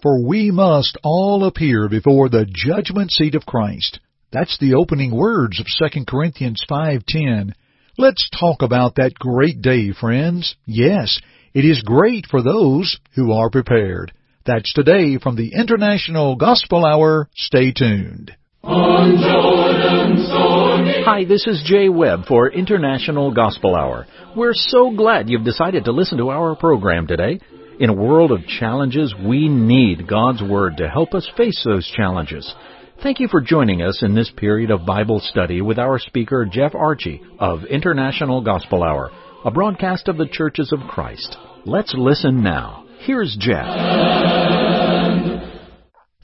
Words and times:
For 0.00 0.24
we 0.24 0.52
must 0.52 0.96
all 1.02 1.44
appear 1.44 1.88
before 1.88 2.28
the 2.28 2.46
judgment 2.48 3.10
seat 3.10 3.34
of 3.34 3.44
Christ. 3.44 3.98
That's 4.30 4.56
the 4.58 4.74
opening 4.74 5.10
words 5.10 5.58
of 5.58 5.66
2 5.66 6.06
Corinthians 6.06 6.62
5:10. 6.68 7.52
Let's 7.96 8.30
talk 8.30 8.62
about 8.62 8.94
that 8.94 9.14
great 9.14 9.60
day, 9.60 9.90
friends. 9.90 10.54
Yes, 10.66 11.18
it 11.52 11.64
is 11.64 11.82
great 11.82 12.26
for 12.26 12.42
those 12.42 12.96
who 13.16 13.32
are 13.32 13.50
prepared. 13.50 14.12
That's 14.46 14.72
today 14.72 15.18
from 15.18 15.34
the 15.34 15.52
International 15.52 16.36
Gospel 16.36 16.86
Hour. 16.86 17.28
Stay 17.34 17.72
tuned. 17.72 18.30
Hi, 21.04 21.24
this 21.24 21.44
is 21.48 21.60
Jay 21.64 21.88
Webb 21.88 22.26
for 22.26 22.48
International 22.48 23.32
Gospel 23.32 23.74
Hour. 23.74 24.06
We're 24.36 24.54
so 24.54 24.92
glad 24.92 25.28
you've 25.28 25.42
decided 25.42 25.86
to 25.86 25.92
listen 25.92 26.18
to 26.18 26.30
our 26.30 26.54
program 26.54 27.08
today. 27.08 27.40
In 27.80 27.90
a 27.90 27.94
world 27.94 28.32
of 28.32 28.44
challenges, 28.44 29.14
we 29.24 29.48
need 29.48 30.08
God's 30.08 30.42
Word 30.42 30.78
to 30.78 30.88
help 30.88 31.14
us 31.14 31.30
face 31.36 31.62
those 31.64 31.86
challenges. 31.86 32.52
Thank 33.04 33.20
you 33.20 33.28
for 33.28 33.40
joining 33.40 33.82
us 33.82 34.02
in 34.02 34.16
this 34.16 34.32
period 34.36 34.72
of 34.72 34.84
Bible 34.84 35.20
study 35.20 35.60
with 35.62 35.78
our 35.78 36.00
speaker, 36.00 36.44
Jeff 36.44 36.72
Archey 36.72 37.20
of 37.38 37.62
International 37.62 38.40
Gospel 38.42 38.82
Hour, 38.82 39.12
a 39.44 39.52
broadcast 39.52 40.08
of 40.08 40.16
the 40.16 40.26
Churches 40.26 40.72
of 40.72 40.88
Christ. 40.88 41.36
Let's 41.66 41.94
listen 41.96 42.42
now. 42.42 42.84
Here's 42.98 43.36
Jeff. 43.38 43.66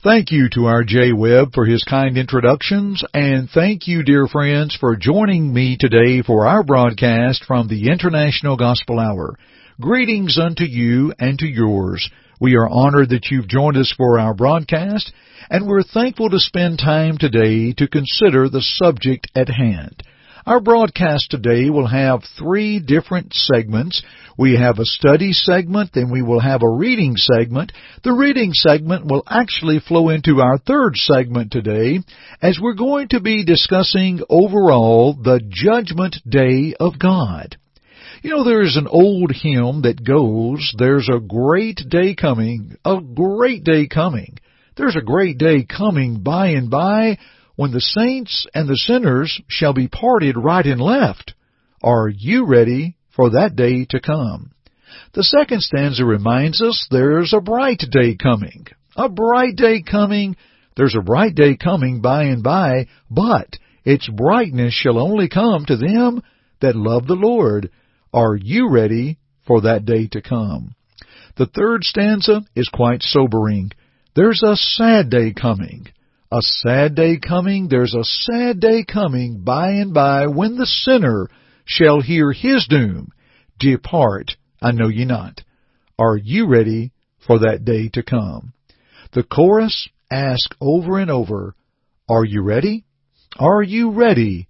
Thank 0.02 0.32
you 0.32 0.48
to 0.55 0.65
our 0.65 0.82
Jay 0.82 1.12
Webb 1.12 1.55
for 1.55 1.66
his 1.66 1.84
kind 1.84 2.18
introductions, 2.18 3.05
and 3.15 3.48
thank 3.48 3.87
you, 3.87 4.02
dear 4.02 4.27
friends, 4.27 4.77
for 4.79 4.96
joining 4.96 5.55
me 5.55 5.77
today 5.79 6.21
for 6.21 6.48
our 6.48 6.65
broadcast 6.65 7.45
from 7.46 7.68
the 7.68 7.91
International 7.93 8.57
Gospel 8.57 8.98
Hour. 8.98 9.38
Greetings 9.80 10.38
unto 10.38 10.62
you 10.62 11.12
and 11.19 11.37
to 11.41 11.48
yours. 11.48 12.09
We 12.41 12.55
are 12.55 12.69
honored 12.69 13.09
that 13.09 13.27
you've 13.32 13.48
joined 13.48 13.77
us 13.77 13.92
for 13.96 14.20
our 14.20 14.32
broadcast, 14.32 15.10
and 15.51 15.66
we're 15.66 15.82
thankful 15.82 16.30
to 16.30 16.38
spend 16.38 16.78
time 16.78 17.18
today 17.18 17.73
to 17.79 17.88
consider 17.88 18.49
the 18.49 18.62
subject 18.62 19.32
at 19.34 19.49
hand. 19.49 20.01
Our 20.46 20.60
broadcast 20.60 21.32
today 21.32 21.71
will 21.71 21.88
have 21.88 22.23
three 22.38 22.79
different 22.79 23.34
segments. 23.34 24.01
We 24.38 24.57
have 24.57 24.79
a 24.79 24.84
study 24.84 25.32
segment, 25.32 25.90
then 25.93 26.09
we 26.09 26.23
will 26.23 26.40
have 26.40 26.62
a 26.62 26.71
reading 26.71 27.16
segment. 27.16 27.73
The 28.04 28.12
reading 28.12 28.52
segment 28.52 29.06
will 29.06 29.24
actually 29.27 29.80
flow 29.80 30.10
into 30.10 30.40
our 30.40 30.59
third 30.59 30.95
segment 30.95 31.51
today 31.51 31.99
as 32.40 32.60
we're 32.62 32.74
going 32.74 33.09
to 33.09 33.21
be 33.21 33.45
discussing 33.45 34.21
overall 34.30 35.15
the 35.15 35.40
judgment 35.45 36.18
day 36.29 36.74
of 36.79 36.96
God. 36.96 37.56
You 38.25 38.30
know, 38.30 38.43
there's 38.43 38.77
an 38.77 38.87
old 38.87 39.33
hymn 39.33 39.83
that 39.83 40.03
goes, 40.03 40.75
There's 40.79 41.11
a 41.13 41.21
great 41.21 41.83
day 41.91 42.15
coming, 42.15 42.75
a 42.83 42.99
great 42.99 43.65
day 43.65 43.87
coming. 43.87 44.39
There's 44.79 44.97
a 44.97 45.05
great 45.05 45.37
day 45.37 45.63
coming 45.65 46.23
by 46.23 46.49
and 46.52 46.71
by 46.71 47.19
when 47.57 47.73
the 47.73 47.83
saints 47.83 48.47
and 48.55 48.67
the 48.67 48.79
sinners 48.79 49.39
shall 49.49 49.75
be 49.75 49.89
parted 49.89 50.39
right 50.39 50.65
and 50.65 50.80
left. 50.80 51.35
Are 51.83 52.09
you 52.09 52.47
ready 52.47 52.97
for 53.15 53.29
that 53.29 53.57
day 53.57 53.85
to 53.91 54.01
come? 54.01 54.52
The 55.13 55.23
second 55.23 55.61
stanza 55.61 56.07
reminds 56.07 56.63
us 56.63 56.89
there's 56.91 57.35
a 57.35 57.43
bright 57.43 57.85
day 57.91 58.17
coming. 58.17 58.69
A 58.97 59.11
bright 59.11 59.57
day 59.57 59.83
coming. 59.83 60.37
There's 60.79 60.97
a 60.99 61.05
bright 61.05 61.35
day 61.35 61.59
coming 61.59 62.01
by 62.01 62.23
and 62.23 62.43
by, 62.43 62.87
but 63.11 63.59
its 63.85 64.09
brightness 64.09 64.72
shall 64.72 64.99
only 64.99 65.28
come 65.28 65.67
to 65.67 65.77
them 65.77 66.22
that 66.62 66.75
love 66.75 67.06
the 67.06 67.17
Lord. 67.17 67.69
Are 68.15 68.37
you 68.37 68.70
ready 68.70 69.19
for 69.44 69.62
that 69.62 69.84
day 69.84 70.06
to 70.12 70.22
come? 70.22 70.76
The 71.37 71.47
third 71.47 71.82
stanza 71.82 72.43
is 72.54 72.71
quite 72.72 73.03
sobering. 73.03 73.72
There's 74.15 74.41
a 74.47 74.54
sad 74.54 75.10
day 75.10 75.32
coming. 75.32 75.88
A 76.31 76.41
sad 76.41 76.94
day 76.94 77.19
coming, 77.19 77.66
there's 77.66 77.93
a 77.93 78.04
sad 78.04 78.60
day 78.60 78.84
coming 78.84 79.43
by 79.43 79.71
and 79.71 79.93
by 79.93 80.28
when 80.28 80.56
the 80.56 80.65
sinner 80.65 81.28
shall 81.65 82.00
hear 82.00 82.31
his 82.31 82.69
doom. 82.69 83.09
Depart, 83.59 84.37
I 84.62 84.71
know 84.71 84.87
ye 84.87 85.05
not. 85.05 85.43
Are 85.99 86.16
you 86.16 86.47
ready 86.47 86.93
for 87.27 87.41
that 87.41 87.65
day 87.65 87.89
to 87.94 88.05
come? 88.05 88.53
The 89.12 89.25
chorus 89.25 89.89
ask 90.09 90.55
over 90.60 91.00
and 91.00 91.10
over, 91.10 91.56
Are 92.09 92.25
you 92.25 92.43
ready? 92.43 92.84
Are 93.41 93.62
you 93.62 93.91
ready? 93.91 94.47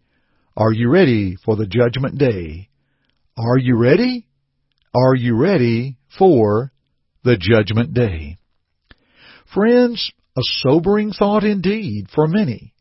Are 0.55 0.72
you 0.72 0.91
ready 0.91 1.37
for 1.43 1.56
the 1.56 1.66
judgment 1.66 2.19
day? 2.19 2.69
Are 3.37 3.59
you 3.59 3.77
ready? 3.77 4.28
Are 4.95 5.17
you 5.17 5.34
ready 5.34 5.97
for 6.17 6.71
the 7.25 7.37
judgment 7.37 7.93
day? 7.93 8.39
Friends, 9.53 10.12
a 10.37 10.41
sobering 10.62 11.11
thought 11.11 11.43
indeed 11.43 12.06
for 12.15 12.28
many. 12.28 12.75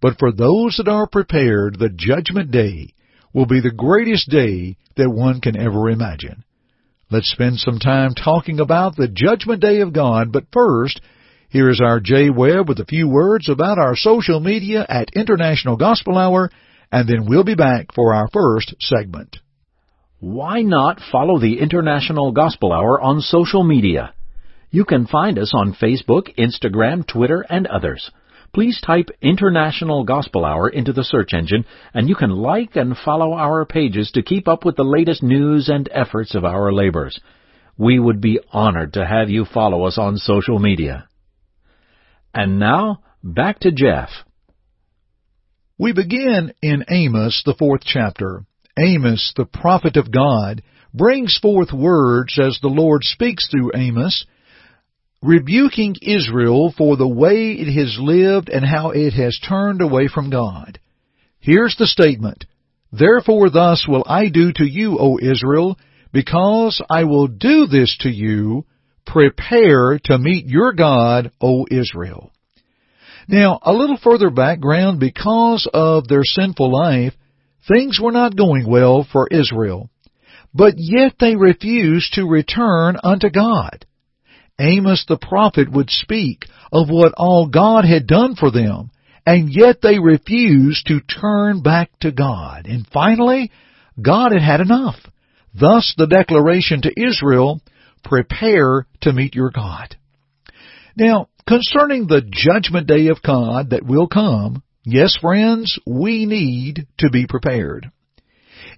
But 0.00 0.18
for 0.18 0.32
those 0.32 0.76
that 0.78 0.88
are 0.88 1.06
prepared, 1.06 1.78
the 1.78 1.90
judgment 1.90 2.50
day 2.50 2.94
will 3.34 3.44
be 3.44 3.60
the 3.60 3.70
greatest 3.70 4.30
day 4.30 4.78
that 4.96 5.10
one 5.10 5.42
can 5.42 5.58
ever 5.58 5.90
imagine. 5.90 6.42
Let's 7.10 7.30
spend 7.30 7.58
some 7.58 7.78
time 7.78 8.14
talking 8.14 8.60
about 8.60 8.96
the 8.96 9.08
judgment 9.08 9.60
day 9.60 9.82
of 9.82 9.92
God, 9.92 10.32
but 10.32 10.46
first, 10.54 11.02
here 11.50 11.68
is 11.68 11.82
our 11.82 12.00
Jay 12.00 12.30
Webb 12.30 12.66
with 12.66 12.80
a 12.80 12.86
few 12.86 13.08
words 13.08 13.50
about 13.50 13.78
our 13.78 13.94
social 13.94 14.40
media 14.40 14.86
at 14.88 15.10
International 15.14 15.76
Gospel 15.76 16.16
Hour, 16.16 16.50
and 16.90 17.06
then 17.06 17.26
we'll 17.26 17.44
be 17.44 17.54
back 17.54 17.92
for 17.94 18.14
our 18.14 18.28
first 18.32 18.74
segment. 18.80 19.36
Why 20.20 20.62
not 20.62 21.00
follow 21.12 21.38
the 21.38 21.60
International 21.60 22.32
Gospel 22.32 22.72
Hour 22.72 23.00
on 23.00 23.20
social 23.20 23.62
media? 23.62 24.14
You 24.70 24.84
can 24.84 25.06
find 25.06 25.38
us 25.38 25.52
on 25.54 25.74
Facebook, 25.74 26.34
Instagram, 26.36 27.06
Twitter, 27.06 27.46
and 27.48 27.68
others. 27.68 28.10
Please 28.52 28.80
type 28.80 29.10
International 29.22 30.02
Gospel 30.02 30.44
Hour 30.44 30.70
into 30.70 30.92
the 30.92 31.04
search 31.04 31.34
engine, 31.34 31.64
and 31.94 32.08
you 32.08 32.16
can 32.16 32.30
like 32.30 32.74
and 32.74 32.96
follow 32.96 33.34
our 33.34 33.64
pages 33.64 34.10
to 34.12 34.22
keep 34.22 34.48
up 34.48 34.64
with 34.64 34.74
the 34.74 34.82
latest 34.82 35.22
news 35.22 35.68
and 35.68 35.88
efforts 35.92 36.34
of 36.34 36.44
our 36.44 36.72
labors. 36.72 37.20
We 37.76 38.00
would 38.00 38.20
be 38.20 38.40
honored 38.52 38.94
to 38.94 39.06
have 39.06 39.30
you 39.30 39.44
follow 39.44 39.84
us 39.84 39.98
on 39.98 40.16
social 40.16 40.58
media. 40.58 41.06
And 42.34 42.58
now, 42.58 43.02
back 43.22 43.60
to 43.60 43.70
Jeff. 43.70 44.08
We 45.78 45.92
begin 45.92 46.54
in 46.60 46.84
Amos, 46.90 47.44
the 47.46 47.54
fourth 47.54 47.82
chapter. 47.84 48.44
Amos, 48.78 49.32
the 49.36 49.44
prophet 49.44 49.96
of 49.96 50.12
God, 50.12 50.62
brings 50.94 51.38
forth 51.40 51.72
words 51.72 52.38
as 52.38 52.58
the 52.60 52.68
Lord 52.68 53.02
speaks 53.04 53.48
through 53.48 53.72
Amos 53.74 54.24
rebuking 55.22 55.96
Israel 56.00 56.72
for 56.76 56.96
the 56.96 57.08
way 57.08 57.52
it 57.52 57.72
has 57.72 57.96
lived 58.00 58.48
and 58.48 58.64
how 58.64 58.90
it 58.90 59.12
has 59.12 59.38
turned 59.38 59.80
away 59.80 60.08
from 60.08 60.30
God. 60.30 60.78
Here's 61.40 61.76
the 61.76 61.86
statement, 61.86 62.44
Therefore 62.92 63.50
thus 63.50 63.86
will 63.88 64.04
I 64.06 64.28
do 64.28 64.52
to 64.52 64.64
you, 64.64 64.98
O 64.98 65.18
Israel, 65.20 65.78
because 66.12 66.80
I 66.88 67.04
will 67.04 67.26
do 67.26 67.66
this 67.66 67.96
to 68.00 68.08
you, 68.08 68.64
prepare 69.06 69.98
to 70.04 70.18
meet 70.18 70.46
your 70.46 70.72
God, 70.72 71.32
O 71.40 71.66
Israel. 71.70 72.32
Now, 73.28 73.58
a 73.62 73.72
little 73.72 73.98
further 74.02 74.30
background, 74.30 75.00
because 75.00 75.68
of 75.74 76.08
their 76.08 76.24
sinful 76.24 76.72
life, 76.72 77.12
things 77.72 78.00
were 78.02 78.12
not 78.12 78.36
going 78.36 78.68
well 78.68 79.06
for 79.10 79.28
Israel. 79.30 79.90
But 80.54 80.74
yet 80.76 81.14
they 81.20 81.36
refused 81.36 82.14
to 82.14 82.26
return 82.26 82.96
unto 83.02 83.30
God. 83.30 83.84
Amos 84.58 85.04
the 85.06 85.18
prophet 85.18 85.70
would 85.70 85.90
speak 85.90 86.46
of 86.72 86.88
what 86.88 87.14
all 87.16 87.48
God 87.48 87.84
had 87.84 88.06
done 88.06 88.34
for 88.34 88.50
them, 88.50 88.90
and 89.24 89.48
yet 89.50 89.82
they 89.82 89.98
refused 89.98 90.86
to 90.86 91.00
turn 91.00 91.62
back 91.62 91.90
to 92.00 92.10
God. 92.10 92.66
And 92.66 92.86
finally, 92.92 93.52
God 94.00 94.32
had 94.32 94.42
had 94.42 94.60
enough. 94.60 94.96
Thus 95.54 95.94
the 95.96 96.06
declaration 96.06 96.82
to 96.82 97.00
Israel, 97.00 97.60
prepare 98.04 98.86
to 99.02 99.12
meet 99.12 99.34
your 99.34 99.50
God. 99.50 99.96
Now, 100.96 101.28
concerning 101.46 102.06
the 102.06 102.22
judgment 102.28 102.86
day 102.86 103.08
of 103.08 103.22
God 103.22 103.70
that 103.70 103.84
will 103.84 104.08
come, 104.08 104.62
yes 104.84 105.16
friends, 105.20 105.78
we 105.86 106.26
need 106.26 106.86
to 106.98 107.10
be 107.10 107.26
prepared. 107.26 107.90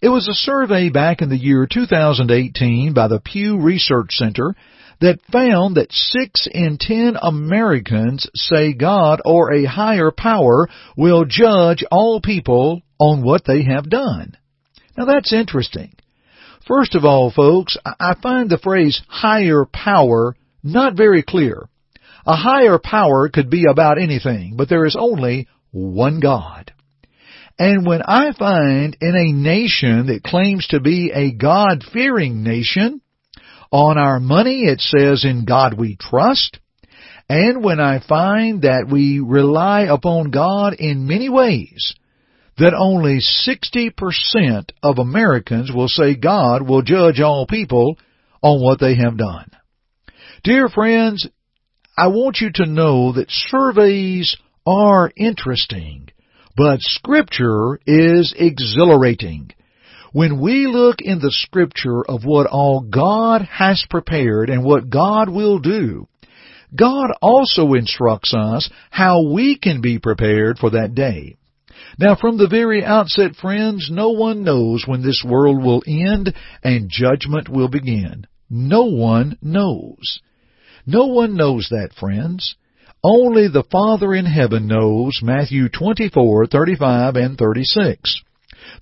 It 0.03 0.09
was 0.09 0.29
a 0.29 0.35
survey 0.35 0.89
back 0.89 1.21
in 1.21 1.29
the 1.29 1.37
year 1.37 1.67
2018 1.71 2.95
by 2.95 3.09
the 3.09 3.21
Pew 3.21 3.61
Research 3.61 4.13
Center 4.13 4.55
that 5.01 5.21
found 5.33 5.77
that 5.77 5.93
six 5.93 6.47
in 6.51 6.79
ten 6.79 7.17
Americans 7.21 8.29
say 8.35 8.73
God 8.73 9.21
or 9.25 9.53
a 9.53 9.65
higher 9.65 10.11
power 10.11 10.69
will 10.97 11.25
judge 11.25 11.85
all 11.91 12.21
people 12.21 12.83
on 12.99 13.23
what 13.23 13.45
they 13.47 13.65
have 13.65 13.89
done. 13.89 14.37
Now 14.97 15.07
that's 15.07 15.33
interesting. 15.33 15.95
First 16.67 16.95
of 16.95 17.05
all, 17.05 17.31
folks, 17.31 17.77
I 17.85 18.15
find 18.23 18.49
the 18.49 18.59
phrase 18.59 19.01
higher 19.09 19.65
power 19.65 20.37
not 20.63 20.97
very 20.97 21.23
clear. 21.23 21.69
A 22.27 22.37
higher 22.37 22.79
power 22.79 23.29
could 23.29 23.49
be 23.49 23.65
about 23.65 24.01
anything, 24.01 24.55
but 24.57 24.69
there 24.69 24.85
is 24.85 24.97
only 24.99 25.49
one 25.71 26.21
God. 26.21 26.73
And 27.59 27.87
when 27.87 28.03
I 28.03 28.33
find 28.33 28.97
in 29.01 29.15
a 29.15 29.33
nation 29.33 30.07
that 30.07 30.23
claims 30.25 30.67
to 30.69 30.81
be 30.81 31.13
a 31.15 31.33
God-fearing 31.33 32.43
nation, 32.43 33.03
on 33.71 33.99
our 33.99 34.19
money 34.19 34.63
it 34.63 34.81
says, 34.81 35.25
In 35.25 35.45
God 35.45 35.79
we 35.79 35.97
trust. 36.01 36.59
And 37.29 37.63
when 37.63 37.79
I 37.79 38.01
find 38.01 38.63
that 38.63 38.89
we 38.91 39.21
rely 39.21 39.83
upon 39.83 40.31
God 40.31 40.75
in 40.75 41.07
many 41.07 41.29
ways, 41.29 41.95
that 42.59 42.75
only 42.75 43.21
60% 43.21 44.71
of 44.83 44.99
Americans 44.99 45.71
will 45.73 45.89
say 45.89 46.17
God 46.17 46.69
will 46.69 46.83
judge 46.83 47.21
all 47.21 47.47
people 47.47 47.97
on 48.43 48.63
what 48.63 48.81
they 48.81 48.97
have 48.97 49.17
done. 49.17 49.51
Dear 50.43 50.69
friends, 50.69 51.29
I 51.97 52.09
want 52.09 52.39
you 52.41 52.51
to 52.55 52.67
know 52.67 53.13
that 53.13 53.31
surveys 53.31 54.37
are 54.67 55.11
interesting, 55.17 56.09
but 56.57 56.81
Scripture 56.81 57.79
is 57.87 58.35
exhilarating. 58.37 59.51
When 60.13 60.41
we 60.41 60.67
look 60.67 61.01
in 61.01 61.21
the 61.21 61.31
Scripture 61.31 62.05
of 62.05 62.25
what 62.25 62.47
all 62.47 62.81
God 62.81 63.43
has 63.43 63.85
prepared 63.89 64.51
and 64.51 64.65
what 64.65 64.91
God 64.91 65.29
will 65.29 65.61
do, 65.61 66.09
God 66.75 67.11
also 67.23 67.75
instructs 67.75 68.35
us 68.35 68.71
how 68.91 69.33
we 69.33 69.59
can 69.59 69.81
be 69.81 69.99
prepared 69.99 70.59
for 70.59 70.71
that 70.71 70.95
day. 70.95 71.37
Now 71.99 72.15
from 72.15 72.39
the 72.39 72.49
very 72.49 72.85
outset, 72.85 73.37
friends, 73.37 73.89
no 73.91 74.11
one 74.11 74.45
knows 74.45 74.85
when 74.87 75.03
this 75.03 75.25
world 75.27 75.63
will 75.63 75.83
end 75.87 76.35
and 76.63 76.91
judgment 76.91 77.49
will 77.49 77.69
begin. 77.69 78.27
No 78.49 78.85
one 78.85 79.39
knows. 79.43 80.21
No 80.87 81.07
one 81.07 81.37
knows 81.37 81.69
that, 81.71 81.93
friends. 81.95 82.57
Only 83.03 83.49
the 83.49 83.65
Father 83.71 84.15
in 84.15 84.27
heaven 84.27 84.67
knows, 84.67 85.21
Matthew 85.23 85.71
24, 85.71 86.47
35 86.47 87.17
and 87.17 87.39
36. 87.39 88.23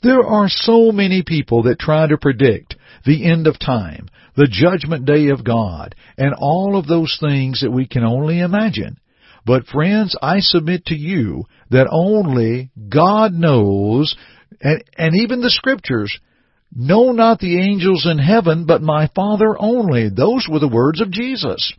There 0.03 0.25
are 0.25 0.49
so 0.49 0.91
many 0.91 1.23
people 1.23 1.65
that 1.65 1.79
try 1.79 2.09
to 2.09 2.19
predict 2.19 2.75
the 3.07 3.31
end 3.31 3.47
of 3.47 3.61
time, 3.61 4.09
the 4.37 4.49
judgment 4.51 5.05
day 5.05 5.29
of 5.29 5.45
God, 5.45 5.95
and 6.17 6.35
all 6.37 6.77
of 6.77 6.89
those 6.89 7.17
things 7.21 7.61
that 7.61 7.71
we 7.71 7.87
can 7.87 8.05
only 8.05 8.41
imagine. 8.41 8.99
But 9.47 9.67
friends, 9.67 10.17
I 10.21 10.41
submit 10.41 10.87
to 10.87 10.97
you 10.97 11.45
that 11.71 11.89
only 11.91 12.71
God 12.89 13.33
knows, 13.33 14.17
and, 14.61 14.83
and 14.97 15.15
even 15.17 15.41
the 15.41 15.51
scriptures, 15.51 16.19
know 16.75 17.13
not 17.13 17.39
the 17.39 17.61
angels 17.61 18.05
in 18.05 18.19
heaven, 18.19 18.67
but 18.67 18.83
my 18.83 19.09
Father 19.15 19.57
only. 19.59 20.09
Those 20.11 20.49
were 20.51 20.59
the 20.59 20.69
words 20.69 21.01
of 21.01 21.13
Jesus. 21.13 21.73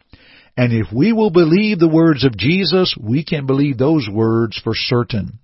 And 0.59 0.73
if 0.73 0.87
we 0.91 1.13
will 1.13 1.29
believe 1.29 1.79
the 1.79 1.87
words 1.87 2.25
of 2.25 2.35
Jesus, 2.35 2.93
we 3.01 3.23
can 3.23 3.45
believe 3.45 3.77
those 3.77 4.09
words 4.11 4.59
for 4.61 4.73
certain. 4.75 5.39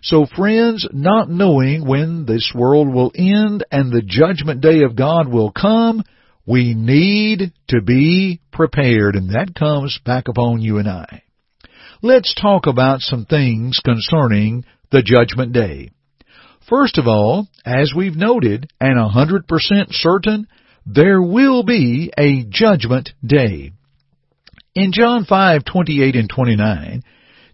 So 0.00 0.24
friends, 0.24 0.88
not 0.90 1.28
knowing 1.28 1.86
when 1.86 2.24
this 2.24 2.50
world 2.54 2.88
will 2.88 3.12
end 3.14 3.66
and 3.70 3.92
the 3.92 4.00
judgment 4.00 4.62
day 4.62 4.84
of 4.84 4.96
God 4.96 5.28
will 5.28 5.52
come, 5.52 6.02
we 6.46 6.72
need 6.72 7.52
to 7.68 7.82
be 7.82 8.40
prepared, 8.50 9.16
and 9.16 9.34
that 9.34 9.54
comes 9.54 10.00
back 10.06 10.28
upon 10.28 10.62
you 10.62 10.78
and 10.78 10.88
I. 10.88 11.24
Let's 12.00 12.34
talk 12.34 12.66
about 12.66 13.00
some 13.00 13.26
things 13.26 13.82
concerning 13.84 14.64
the 14.90 15.02
judgment 15.02 15.52
day. 15.52 15.90
First 16.70 16.96
of 16.96 17.06
all, 17.06 17.48
as 17.66 17.92
we've 17.94 18.16
noted, 18.16 18.72
and 18.80 18.98
a 18.98 19.10
hundred 19.10 19.46
percent 19.46 19.88
certain, 19.90 20.48
there 20.86 21.20
will 21.20 21.64
be 21.64 22.10
a 22.16 22.44
judgment 22.48 23.10
day. 23.22 23.72
In 24.78 24.92
John 24.92 25.24
5:28 25.24 26.16
and 26.16 26.30
29, 26.30 27.02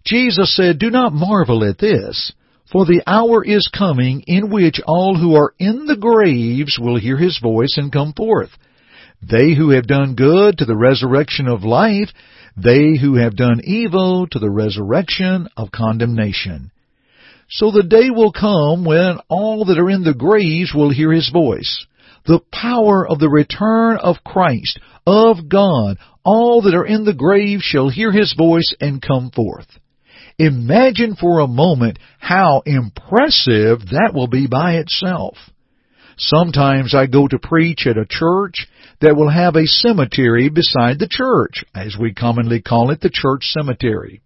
Jesus 0.05 0.55
said, 0.55 0.77
Do 0.77 0.91
not 0.91 1.11
marvel 1.11 1.67
at 1.67 1.79
this, 1.79 2.31
for 2.71 2.85
the 2.85 3.01
hour 3.07 3.43
is 3.43 3.67
coming 3.67 4.21
in 4.27 4.51
which 4.51 4.79
all 4.85 5.17
who 5.17 5.33
are 5.33 5.55
in 5.57 5.87
the 5.87 5.95
graves 5.95 6.77
will 6.79 6.97
hear 6.97 7.17
his 7.17 7.39
voice 7.39 7.77
and 7.77 7.91
come 7.91 8.13
forth. 8.13 8.51
They 9.27 9.55
who 9.55 9.71
have 9.71 9.87
done 9.87 10.13
good 10.13 10.59
to 10.59 10.65
the 10.65 10.77
resurrection 10.77 11.47
of 11.47 11.63
life, 11.63 12.09
they 12.55 12.95
who 12.95 13.15
have 13.15 13.35
done 13.35 13.59
evil 13.63 14.27
to 14.27 14.37
the 14.37 14.51
resurrection 14.51 15.47
of 15.57 15.71
condemnation. 15.71 16.69
So 17.49 17.71
the 17.71 17.81
day 17.81 18.11
will 18.11 18.33
come 18.33 18.85
when 18.85 19.17
all 19.29 19.65
that 19.65 19.79
are 19.79 19.89
in 19.89 20.03
the 20.03 20.13
graves 20.13 20.75
will 20.75 20.91
hear 20.91 21.11
his 21.11 21.31
voice. 21.31 21.87
The 22.25 22.41
power 22.51 23.07
of 23.07 23.19
the 23.19 23.29
return 23.29 23.97
of 23.97 24.23
Christ, 24.23 24.79
of 25.05 25.47
God, 25.47 25.97
all 26.23 26.63
that 26.63 26.73
are 26.75 26.85
in 26.85 27.05
the 27.05 27.13
grave 27.13 27.59
shall 27.61 27.89
hear 27.89 28.11
his 28.11 28.33
voice 28.33 28.73
and 28.81 29.01
come 29.01 29.29
forth. 29.31 29.67
Imagine 30.37 31.15
for 31.15 31.39
a 31.39 31.47
moment 31.47 31.99
how 32.19 32.61
impressive 32.65 33.79
that 33.91 34.11
will 34.13 34.27
be 34.27 34.47
by 34.47 34.73
itself. 34.75 35.37
Sometimes 36.17 36.95
I 36.95 37.07
go 37.07 37.27
to 37.27 37.39
preach 37.39 37.85
at 37.87 37.97
a 37.97 38.07
church 38.09 38.67
that 39.01 39.15
will 39.15 39.29
have 39.29 39.55
a 39.55 39.65
cemetery 39.67 40.49
beside 40.49 40.97
the 40.97 41.09
church, 41.09 41.63
as 41.75 41.95
we 41.99 42.13
commonly 42.13 42.61
call 42.61 42.89
it 42.91 43.01
the 43.01 43.09
church 43.11 43.43
cemetery. 43.45 44.21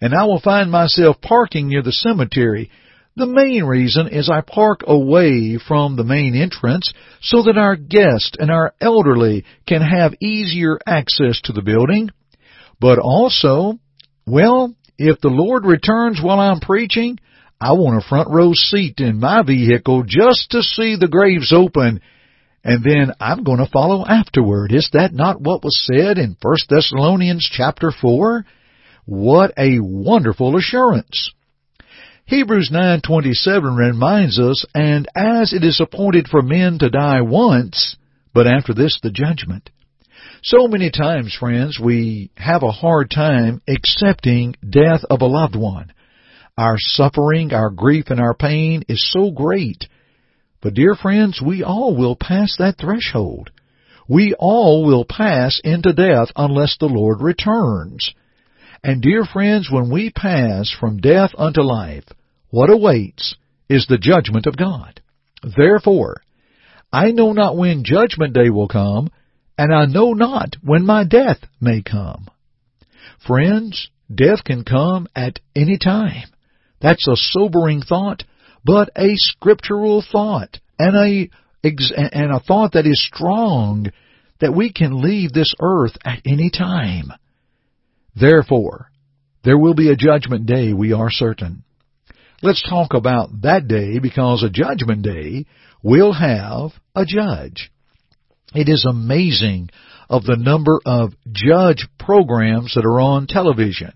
And 0.00 0.14
I 0.14 0.24
will 0.24 0.40
find 0.40 0.70
myself 0.70 1.20
parking 1.20 1.68
near 1.68 1.82
the 1.82 1.92
cemetery. 1.92 2.70
The 3.14 3.26
main 3.26 3.64
reason 3.64 4.08
is 4.08 4.30
I 4.30 4.40
park 4.40 4.80
away 4.86 5.58
from 5.58 5.96
the 5.96 6.04
main 6.04 6.34
entrance 6.34 6.92
so 7.20 7.42
that 7.42 7.58
our 7.58 7.76
guests 7.76 8.32
and 8.38 8.50
our 8.50 8.72
elderly 8.80 9.44
can 9.66 9.82
have 9.82 10.14
easier 10.20 10.78
access 10.86 11.40
to 11.42 11.52
the 11.52 11.60
building. 11.60 12.08
But 12.80 12.98
also, 12.98 13.78
well, 14.26 14.74
if 14.96 15.20
the 15.20 15.28
Lord 15.28 15.66
returns 15.66 16.20
while 16.22 16.40
I'm 16.40 16.60
preaching, 16.60 17.18
I 17.60 17.74
want 17.74 18.02
a 18.02 18.08
front 18.08 18.30
row 18.30 18.52
seat 18.54 18.98
in 18.98 19.20
my 19.20 19.42
vehicle 19.42 20.04
just 20.04 20.50
to 20.52 20.62
see 20.62 20.96
the 20.96 21.06
graves 21.06 21.52
open, 21.52 22.00
and 22.64 22.82
then 22.82 23.12
I'm 23.20 23.44
going 23.44 23.58
to 23.58 23.70
follow 23.70 24.06
afterward. 24.06 24.72
Is 24.72 24.88
that 24.94 25.12
not 25.12 25.40
what 25.40 25.62
was 25.62 25.86
said 25.86 26.16
in 26.16 26.36
1 26.40 26.56
Thessalonians 26.70 27.48
chapter 27.52 27.92
4? 27.92 28.44
What 29.04 29.52
a 29.58 29.80
wonderful 29.80 30.56
assurance. 30.56 31.30
Hebrews 32.32 32.70
9:27 32.72 33.76
reminds 33.76 34.40
us, 34.40 34.64
and 34.74 35.06
as 35.14 35.52
it 35.52 35.62
is 35.64 35.80
appointed 35.80 36.28
for 36.28 36.40
men 36.40 36.78
to 36.78 36.88
die 36.88 37.20
once, 37.20 37.94
but 38.32 38.46
after 38.46 38.72
this 38.72 38.98
the 39.02 39.10
judgment. 39.10 39.68
So 40.42 40.66
many 40.66 40.90
times, 40.90 41.34
friends, 41.34 41.78
we 41.78 42.30
have 42.36 42.62
a 42.62 42.72
hard 42.72 43.10
time 43.10 43.60
accepting 43.68 44.54
death 44.66 45.04
of 45.10 45.20
a 45.20 45.26
loved 45.26 45.56
one. 45.56 45.92
Our 46.56 46.76
suffering, 46.78 47.52
our 47.52 47.68
grief, 47.68 48.06
and 48.08 48.18
our 48.18 48.32
pain 48.32 48.82
is 48.88 49.06
so 49.12 49.30
great. 49.30 49.86
But 50.62 50.72
dear 50.72 50.94
friends, 50.94 51.42
we 51.42 51.62
all 51.62 51.94
will 51.94 52.16
pass 52.16 52.56
that 52.56 52.78
threshold. 52.78 53.50
We 54.08 54.32
all 54.38 54.86
will 54.86 55.04
pass 55.04 55.60
into 55.62 55.92
death 55.92 56.32
unless 56.34 56.78
the 56.78 56.88
Lord 56.88 57.20
returns. 57.20 58.10
And 58.82 59.02
dear 59.02 59.26
friends, 59.26 59.70
when 59.70 59.90
we 59.90 60.08
pass 60.08 60.70
from 60.70 60.96
death 60.96 61.32
unto 61.36 61.60
life, 61.60 62.04
what 62.52 62.70
awaits 62.70 63.34
is 63.68 63.86
the 63.86 63.98
judgment 63.98 64.46
of 64.46 64.58
God. 64.58 65.00
Therefore, 65.56 66.20
I 66.92 67.10
know 67.10 67.32
not 67.32 67.56
when 67.56 67.82
judgment 67.82 68.34
day 68.34 68.50
will 68.50 68.68
come, 68.68 69.10
and 69.56 69.74
I 69.74 69.86
know 69.86 70.12
not 70.12 70.56
when 70.62 70.84
my 70.84 71.04
death 71.04 71.38
may 71.60 71.82
come. 71.82 72.28
Friends, 73.26 73.88
death 74.14 74.44
can 74.44 74.64
come 74.64 75.08
at 75.16 75.40
any 75.56 75.78
time. 75.78 76.28
That's 76.80 77.08
a 77.08 77.16
sobering 77.16 77.80
thought, 77.80 78.22
but 78.64 78.90
a 78.96 79.14
scriptural 79.14 80.04
thought, 80.12 80.58
and 80.78 80.94
a 80.94 81.30
and 81.64 82.32
a 82.32 82.40
thought 82.40 82.72
that 82.72 82.86
is 82.86 83.02
strong 83.02 83.86
that 84.40 84.54
we 84.54 84.72
can 84.72 85.00
leave 85.00 85.32
this 85.32 85.54
earth 85.60 85.96
at 86.04 86.20
any 86.26 86.50
time. 86.50 87.12
Therefore, 88.14 88.90
there 89.42 89.56
will 89.56 89.74
be 89.74 89.90
a 89.90 89.96
judgment 89.96 90.44
day, 90.44 90.74
we 90.74 90.92
are 90.92 91.10
certain. 91.10 91.64
Let's 92.44 92.68
talk 92.68 92.92
about 92.92 93.42
that 93.42 93.68
day 93.68 94.00
because 94.00 94.42
a 94.42 94.50
judgment 94.50 95.02
day 95.02 95.46
will 95.80 96.12
have 96.12 96.72
a 96.94 97.04
judge. 97.06 97.70
It 98.52 98.68
is 98.68 98.84
amazing 98.84 99.70
of 100.10 100.24
the 100.24 100.36
number 100.36 100.80
of 100.84 101.14
judge 101.30 101.86
programs 102.00 102.74
that 102.74 102.84
are 102.84 103.00
on 103.00 103.28
television. 103.28 103.92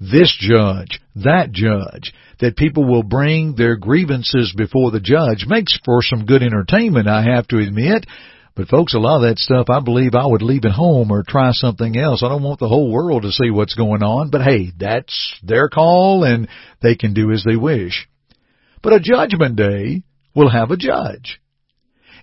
This 0.00 0.32
judge, 0.38 1.00
that 1.16 1.50
judge, 1.50 2.12
that 2.38 2.56
people 2.56 2.88
will 2.88 3.02
bring 3.02 3.56
their 3.56 3.76
grievances 3.76 4.54
before 4.56 4.92
the 4.92 5.00
judge 5.00 5.46
makes 5.48 5.76
for 5.84 6.02
some 6.02 6.24
good 6.24 6.42
entertainment, 6.42 7.08
I 7.08 7.24
have 7.34 7.48
to 7.48 7.58
admit. 7.58 8.06
But 8.54 8.68
folks, 8.68 8.92
a 8.92 8.98
lot 8.98 9.16
of 9.16 9.22
that 9.22 9.38
stuff, 9.38 9.70
I 9.70 9.80
believe 9.80 10.14
I 10.14 10.26
would 10.26 10.42
leave 10.42 10.66
at 10.66 10.72
home 10.72 11.10
or 11.10 11.22
try 11.22 11.52
something 11.52 11.96
else. 11.96 12.22
I 12.22 12.28
don't 12.28 12.42
want 12.42 12.60
the 12.60 12.68
whole 12.68 12.92
world 12.92 13.22
to 13.22 13.32
see 13.32 13.50
what's 13.50 13.74
going 13.74 14.02
on, 14.02 14.28
but 14.30 14.42
hey, 14.42 14.72
that's 14.78 15.34
their 15.42 15.70
call 15.70 16.24
and 16.24 16.48
they 16.82 16.94
can 16.94 17.14
do 17.14 17.30
as 17.32 17.44
they 17.44 17.56
wish. 17.56 18.08
But 18.82 18.92
a 18.92 19.00
judgment 19.00 19.56
day 19.56 20.02
will 20.34 20.50
have 20.50 20.70
a 20.70 20.76
judge. 20.76 21.40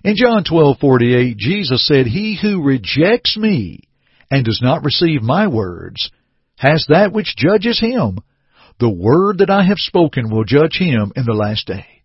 In 0.04 0.14
John 0.16 0.44
12:48, 0.44 1.36
Jesus 1.36 1.84
said, 1.86 2.06
"He 2.06 2.36
who 2.40 2.62
rejects 2.62 3.36
me 3.36 3.80
and 4.30 4.44
does 4.44 4.60
not 4.62 4.84
receive 4.84 5.22
my 5.22 5.48
words 5.48 6.10
has 6.58 6.86
that 6.88 7.12
which 7.12 7.36
judges 7.36 7.80
him. 7.80 8.18
The 8.78 8.88
word 8.88 9.38
that 9.38 9.50
I 9.50 9.64
have 9.64 9.78
spoken 9.78 10.30
will 10.30 10.44
judge 10.44 10.76
him 10.78 11.12
in 11.16 11.24
the 11.24 11.34
last 11.34 11.66
day." 11.66 11.99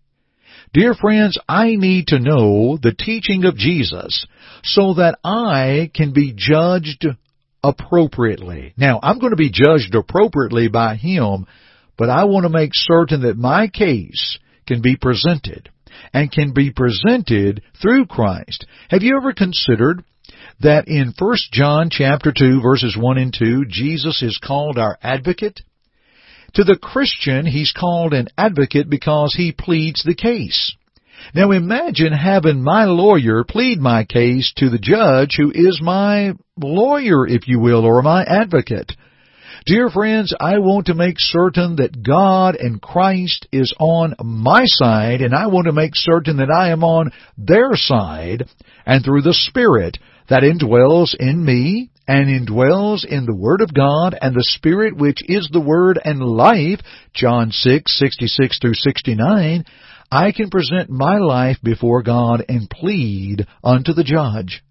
Dear 0.75 0.93
friends, 0.93 1.39
I 1.47 1.77
need 1.77 2.07
to 2.07 2.19
know 2.19 2.75
the 2.75 2.91
teaching 2.91 3.45
of 3.45 3.55
Jesus 3.55 4.27
so 4.61 4.95
that 4.95 5.17
I 5.23 5.89
can 5.93 6.11
be 6.11 6.33
judged 6.35 7.07
appropriately. 7.63 8.73
Now, 8.75 8.99
I'm 9.01 9.19
going 9.19 9.29
to 9.29 9.37
be 9.37 9.49
judged 9.49 9.95
appropriately 9.95 10.67
by 10.67 10.97
him, 10.97 11.45
but 11.97 12.09
I 12.09 12.25
want 12.25 12.43
to 12.43 12.49
make 12.49 12.71
certain 12.73 13.21
that 13.21 13.37
my 13.37 13.69
case 13.69 14.37
can 14.67 14.81
be 14.81 14.97
presented 14.97 15.69
and 16.13 16.29
can 16.29 16.51
be 16.51 16.73
presented 16.73 17.61
through 17.81 18.07
Christ. 18.07 18.65
Have 18.89 19.01
you 19.01 19.15
ever 19.15 19.31
considered 19.31 20.03
that 20.59 20.89
in 20.89 21.13
1 21.17 21.35
John 21.53 21.87
chapter 21.89 22.33
2 22.37 22.61
verses 22.61 22.97
1 22.99 23.17
and 23.17 23.33
2, 23.33 23.63
Jesus 23.69 24.21
is 24.21 24.41
called 24.45 24.77
our 24.77 24.97
advocate? 25.01 25.61
To 26.55 26.63
the 26.63 26.77
Christian, 26.77 27.45
he's 27.45 27.73
called 27.73 28.13
an 28.13 28.29
advocate 28.37 28.89
because 28.89 29.33
he 29.35 29.51
pleads 29.51 30.03
the 30.03 30.15
case. 30.15 30.73
Now 31.33 31.51
imagine 31.51 32.13
having 32.13 32.63
my 32.63 32.85
lawyer 32.85 33.43
plead 33.43 33.79
my 33.79 34.05
case 34.05 34.53
to 34.57 34.69
the 34.69 34.79
judge 34.79 35.35
who 35.37 35.51
is 35.53 35.81
my 35.81 36.33
lawyer, 36.57 37.27
if 37.27 37.49
you 37.49 37.59
will, 37.59 37.83
or 37.83 38.01
my 38.01 38.23
advocate. 38.23 38.93
Dear 39.65 39.89
friends, 39.89 40.33
I 40.39 40.59
want 40.59 40.85
to 40.85 40.93
make 40.93 41.15
certain 41.17 41.77
that 41.77 42.03
God 42.03 42.55
and 42.55 42.81
Christ 42.81 43.47
is 43.51 43.73
on 43.77 44.13
my 44.23 44.63
side, 44.65 45.21
and 45.21 45.33
I 45.33 45.47
want 45.47 45.65
to 45.65 45.73
make 45.73 45.95
certain 45.95 46.37
that 46.37 46.51
I 46.51 46.69
am 46.69 46.83
on 46.85 47.11
their 47.37 47.71
side, 47.73 48.47
and 48.85 49.03
through 49.03 49.23
the 49.23 49.33
Spirit 49.33 49.97
that 50.29 50.43
indwells 50.43 51.15
in 51.19 51.43
me, 51.43 51.89
and 52.07 52.27
indwells 52.27 53.03
in 53.05 53.25
the 53.25 53.35
Word 53.35 53.61
of 53.61 53.73
God, 53.73 54.17
and 54.19 54.35
the 54.35 54.43
Spirit 54.43 54.95
which 54.95 55.21
is 55.27 55.49
the 55.51 55.61
Word 55.61 55.99
and 56.03 56.19
life, 56.19 56.79
John 57.13 57.51
6, 57.51 57.97
66 57.97 58.59
through 58.59 58.75
69, 58.75 59.65
I 60.11 60.31
can 60.31 60.49
present 60.49 60.89
my 60.89 61.17
life 61.17 61.57
before 61.63 62.03
God 62.03 62.45
and 62.47 62.69
plead 62.69 63.47
unto 63.63 63.93
the 63.93 64.03
judge. 64.03 64.63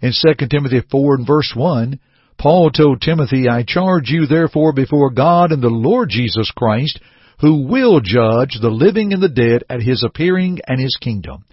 In 0.00 0.12
2 0.12 0.46
Timothy 0.48 0.80
4 0.90 1.14
and 1.16 1.26
verse 1.26 1.52
1, 1.54 2.00
Paul 2.38 2.70
told 2.70 3.00
Timothy, 3.00 3.48
I 3.48 3.62
charge 3.62 4.08
you 4.08 4.26
therefore 4.26 4.72
before 4.72 5.10
God 5.10 5.52
and 5.52 5.62
the 5.62 5.68
Lord 5.68 6.08
Jesus 6.08 6.50
Christ, 6.50 6.98
who 7.40 7.66
will 7.66 8.00
judge 8.00 8.58
the 8.60 8.70
living 8.70 9.12
and 9.12 9.22
the 9.22 9.28
dead 9.28 9.64
at 9.68 9.82
his 9.82 10.02
appearing 10.02 10.60
and 10.66 10.80
his 10.80 10.96
kingdom. 11.00 11.44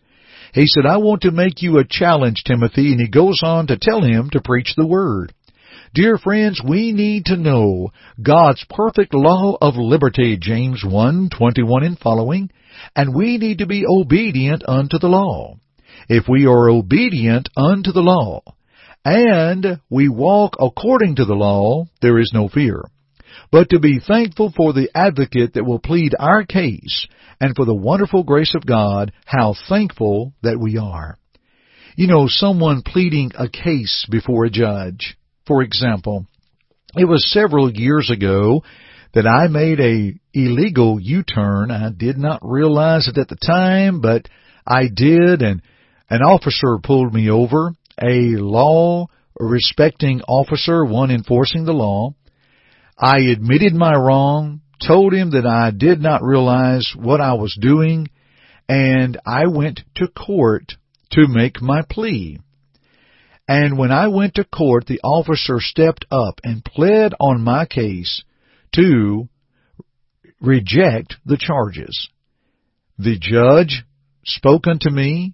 He 0.54 0.66
said, 0.68 0.86
I 0.86 0.98
want 0.98 1.22
to 1.22 1.32
make 1.32 1.62
you 1.62 1.78
a 1.78 1.88
challenge, 1.88 2.44
Timothy, 2.46 2.92
and 2.92 3.00
he 3.00 3.08
goes 3.08 3.42
on 3.44 3.68
to 3.68 3.78
tell 3.80 4.02
him 4.02 4.30
to 4.32 4.42
preach 4.42 4.74
the 4.76 4.86
word. 4.86 5.34
Dear 5.94 6.18
friends, 6.18 6.62
we 6.66 6.92
need 6.92 7.26
to 7.26 7.38
know 7.38 7.92
God's 8.22 8.66
perfect 8.70 9.14
law 9.14 9.58
of 9.62 9.76
liberty, 9.76 10.38
James 10.40 10.84
1, 10.86 11.30
21 11.38 11.84
and 11.84 12.00
following, 12.00 12.50
and 12.96 13.16
we 13.16 13.38
need 13.38 13.60
to 13.60 13.66
be 13.66 13.86
obedient 13.86 14.64
unto 14.68 15.00
the 15.00 15.10
law. 15.10 15.58
If 16.08 16.28
we 16.28 16.46
are 16.46 16.70
obedient 16.70 17.50
unto 17.58 17.92
the 17.92 18.02
law, 18.02 18.42
and 19.04 19.80
we 19.90 20.10
walk 20.10 20.56
according 20.60 21.16
to 21.16 21.26
the 21.26 21.36
law, 21.36 21.86
there 22.02 22.20
is 22.20 22.32
no 22.34 22.48
fear. 22.48 22.84
But 23.52 23.70
to 23.72 23.80
be 23.80 24.00
thankful 24.00 24.54
for 24.56 24.72
the 24.72 24.90
advocate 24.96 25.54
that 25.54 25.66
will 25.66 25.80
plead 25.80 26.16
our 26.18 26.46
case, 26.46 27.08
and 27.40 27.56
for 27.56 27.66
the 27.66 27.76
wonderful 27.76 28.24
grace 28.24 28.56
of 28.56 28.66
God, 28.66 29.12
how 29.26 29.56
thankful 29.68 30.34
that 30.42 30.60
we 30.60 30.78
are. 30.78 31.18
You 31.98 32.08
know, 32.08 32.28
someone 32.28 32.82
pleading 32.82 33.32
a 33.38 33.50
case 33.50 34.08
before 34.10 34.46
a 34.46 34.50
judge. 34.50 35.18
For 35.46 35.62
example, 35.62 36.26
it 36.96 37.06
was 37.06 37.30
several 37.30 37.70
years 37.70 38.10
ago 38.10 38.64
that 39.14 39.28
I 39.28 39.48
made 39.48 39.80
a 39.82 40.14
illegal 40.34 41.00
U-turn. 41.00 41.72
I 41.72 41.90
did 41.90 42.18
not 42.18 42.40
realize 42.42 43.10
it 43.10 43.18
at 43.18 43.28
the 43.28 43.36
time, 43.36 44.00
but 44.00 44.28
I 44.66 44.84
did 44.94 45.42
and 45.42 45.62
an 46.10 46.22
officer 46.22 46.78
pulled 46.82 47.14
me 47.14 47.30
over 47.30 47.74
a 48.02 48.38
law 48.38 49.08
respecting 49.38 50.22
officer, 50.22 50.86
one 50.86 51.12
enforcing 51.12 51.66
the 51.66 51.74
law. 51.74 52.14
I 53.02 53.22
admitted 53.32 53.74
my 53.74 53.96
wrong, 53.96 54.62
told 54.86 55.12
him 55.12 55.32
that 55.32 55.46
I 55.46 55.72
did 55.72 56.00
not 56.00 56.22
realize 56.22 56.94
what 56.96 57.20
I 57.20 57.34
was 57.34 57.58
doing, 57.60 58.10
and 58.70 59.20
I 59.26 59.48
went 59.48 59.82
to 59.96 60.08
court 60.08 60.76
to 61.14 61.28
make 61.28 61.64
my 61.64 61.82
plea. 61.82 62.40
And 63.48 63.78
when 63.78 63.92
I 63.92 64.08
went 64.10 64.36
to 64.36 64.44
court, 64.44 64.86
the 64.86 65.02
officer 65.04 65.60
stepped 65.60 66.06
up 66.12 66.40
and 66.44 66.64
pled 66.64 67.14
on 67.20 67.42
my 67.42 67.66
case 67.66 68.24
to 68.76 69.28
reject 70.40 71.16
the 71.26 71.38
charges. 71.38 72.08
The 73.00 73.18
judge 73.20 73.84
spoke 74.24 74.68
unto 74.68 74.92
me 74.92 75.34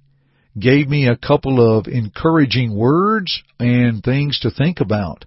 gave 0.57 0.87
me 0.87 1.07
a 1.07 1.17
couple 1.17 1.77
of 1.77 1.87
encouraging 1.87 2.75
words 2.75 3.43
and 3.59 4.01
things 4.01 4.39
to 4.39 4.49
think 4.49 4.79
about. 4.79 5.25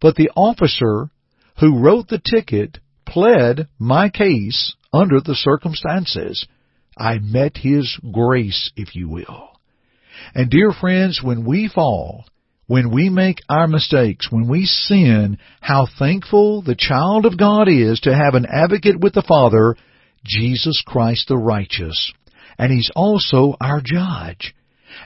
But 0.00 0.16
the 0.16 0.30
officer 0.36 1.10
who 1.60 1.78
wrote 1.78 2.08
the 2.08 2.20
ticket 2.24 2.78
pled 3.06 3.68
my 3.78 4.08
case 4.08 4.74
under 4.92 5.20
the 5.20 5.34
circumstances. 5.34 6.46
I 6.96 7.18
met 7.18 7.56
his 7.56 7.98
grace, 8.12 8.70
if 8.76 8.94
you 8.94 9.08
will. 9.08 9.50
And 10.34 10.50
dear 10.50 10.72
friends, 10.72 11.20
when 11.22 11.44
we 11.44 11.68
fall, 11.72 12.24
when 12.66 12.90
we 12.90 13.08
make 13.08 13.38
our 13.48 13.66
mistakes, 13.66 14.28
when 14.30 14.48
we 14.48 14.64
sin, 14.64 15.38
how 15.60 15.86
thankful 15.98 16.62
the 16.62 16.76
child 16.76 17.24
of 17.24 17.38
God 17.38 17.68
is 17.68 18.00
to 18.00 18.14
have 18.14 18.34
an 18.34 18.46
advocate 18.46 19.00
with 19.00 19.14
the 19.14 19.24
Father, 19.26 19.76
Jesus 20.24 20.82
Christ 20.86 21.28
the 21.28 21.38
righteous. 21.38 22.12
And 22.58 22.72
He's 22.72 22.90
also 22.94 23.56
our 23.60 23.80
judge. 23.82 24.54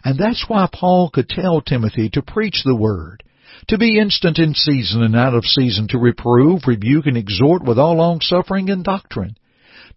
And 0.04 0.18
that's 0.18 0.46
why 0.48 0.68
Paul 0.72 1.10
could 1.10 1.28
tell 1.28 1.60
Timothy 1.60 2.08
to 2.10 2.22
preach 2.22 2.62
the 2.64 2.74
word, 2.74 3.22
to 3.68 3.78
be 3.78 3.98
instant 3.98 4.38
in 4.38 4.54
season 4.54 5.02
and 5.02 5.16
out 5.16 5.34
of 5.34 5.44
season, 5.44 5.88
to 5.88 5.98
reprove, 5.98 6.62
rebuke, 6.66 7.06
and 7.06 7.16
exhort 7.16 7.62
with 7.64 7.78
all 7.78 7.96
longsuffering 7.96 8.70
and 8.70 8.84
doctrine, 8.84 9.36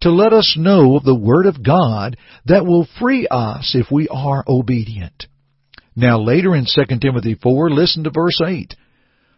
to 0.00 0.10
let 0.10 0.32
us 0.32 0.56
know 0.58 0.96
of 0.96 1.04
the 1.04 1.14
word 1.14 1.46
of 1.46 1.62
God 1.62 2.16
that 2.44 2.66
will 2.66 2.86
free 2.98 3.26
us 3.30 3.74
if 3.74 3.90
we 3.90 4.08
are 4.08 4.44
obedient. 4.46 5.26
Now 5.94 6.20
later 6.20 6.54
in 6.54 6.66
2 6.66 6.98
Timothy 6.98 7.34
4, 7.34 7.70
listen 7.70 8.04
to 8.04 8.10
verse 8.10 8.38
8. 8.46 8.74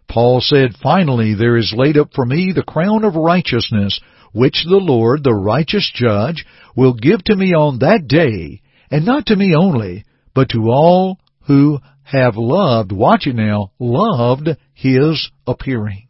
Paul 0.09 0.41
said, 0.41 0.71
Finally 0.83 1.35
there 1.35 1.57
is 1.57 1.75
laid 1.77 1.97
up 1.97 2.11
for 2.15 2.25
me 2.25 2.53
the 2.53 2.63
crown 2.63 3.05
of 3.05 3.15
righteousness, 3.15 4.01
which 4.33 4.65
the 4.65 4.77
Lord, 4.77 5.23
the 5.23 5.35
righteous 5.35 5.91
judge, 5.95 6.45
will 6.75 6.95
give 6.95 7.23
to 7.25 7.37
me 7.37 7.55
on 7.55 7.79
that 7.79 8.09
day, 8.09 8.63
and 8.91 9.05
not 9.05 9.27
to 9.27 9.37
me 9.37 9.55
only, 9.55 10.05
but 10.35 10.49
to 10.51 10.71
all 10.71 11.19
who 11.47 11.79
have 12.11 12.37
loved, 12.37 12.91
watch 12.91 13.27
it 13.27 13.35
now, 13.35 13.73
loved 13.79 14.49
His 14.73 15.31
appearing. 15.47 16.09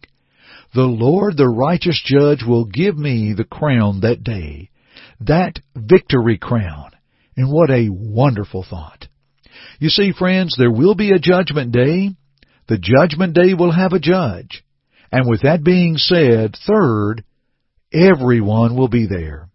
The 0.74 0.82
Lord, 0.82 1.36
the 1.36 1.48
righteous 1.48 2.00
judge, 2.04 2.44
will 2.46 2.64
give 2.64 2.96
me 2.96 3.32
the 3.32 3.44
crown 3.44 4.00
that 4.02 4.22
day, 4.22 4.70
that 5.20 5.58
victory 5.74 6.38
crown. 6.38 6.90
And 7.36 7.50
what 7.50 7.70
a 7.70 7.88
wonderful 7.90 8.64
thought. 8.68 9.08
You 9.80 9.88
see, 9.88 10.12
friends, 10.12 10.54
there 10.56 10.70
will 10.70 10.94
be 10.94 11.12
a 11.12 11.18
judgment 11.18 11.72
day. 11.72 12.10
The 12.68 12.78
judgment 12.78 13.34
day 13.34 13.54
will 13.54 13.72
have 13.72 13.92
a 13.92 13.98
judge. 13.98 14.64
And 15.10 15.28
with 15.28 15.42
that 15.42 15.64
being 15.64 15.96
said, 15.96 16.54
third, 16.66 17.24
everyone 17.92 18.76
will 18.76 18.88
be 18.88 19.06
there. 19.06 19.48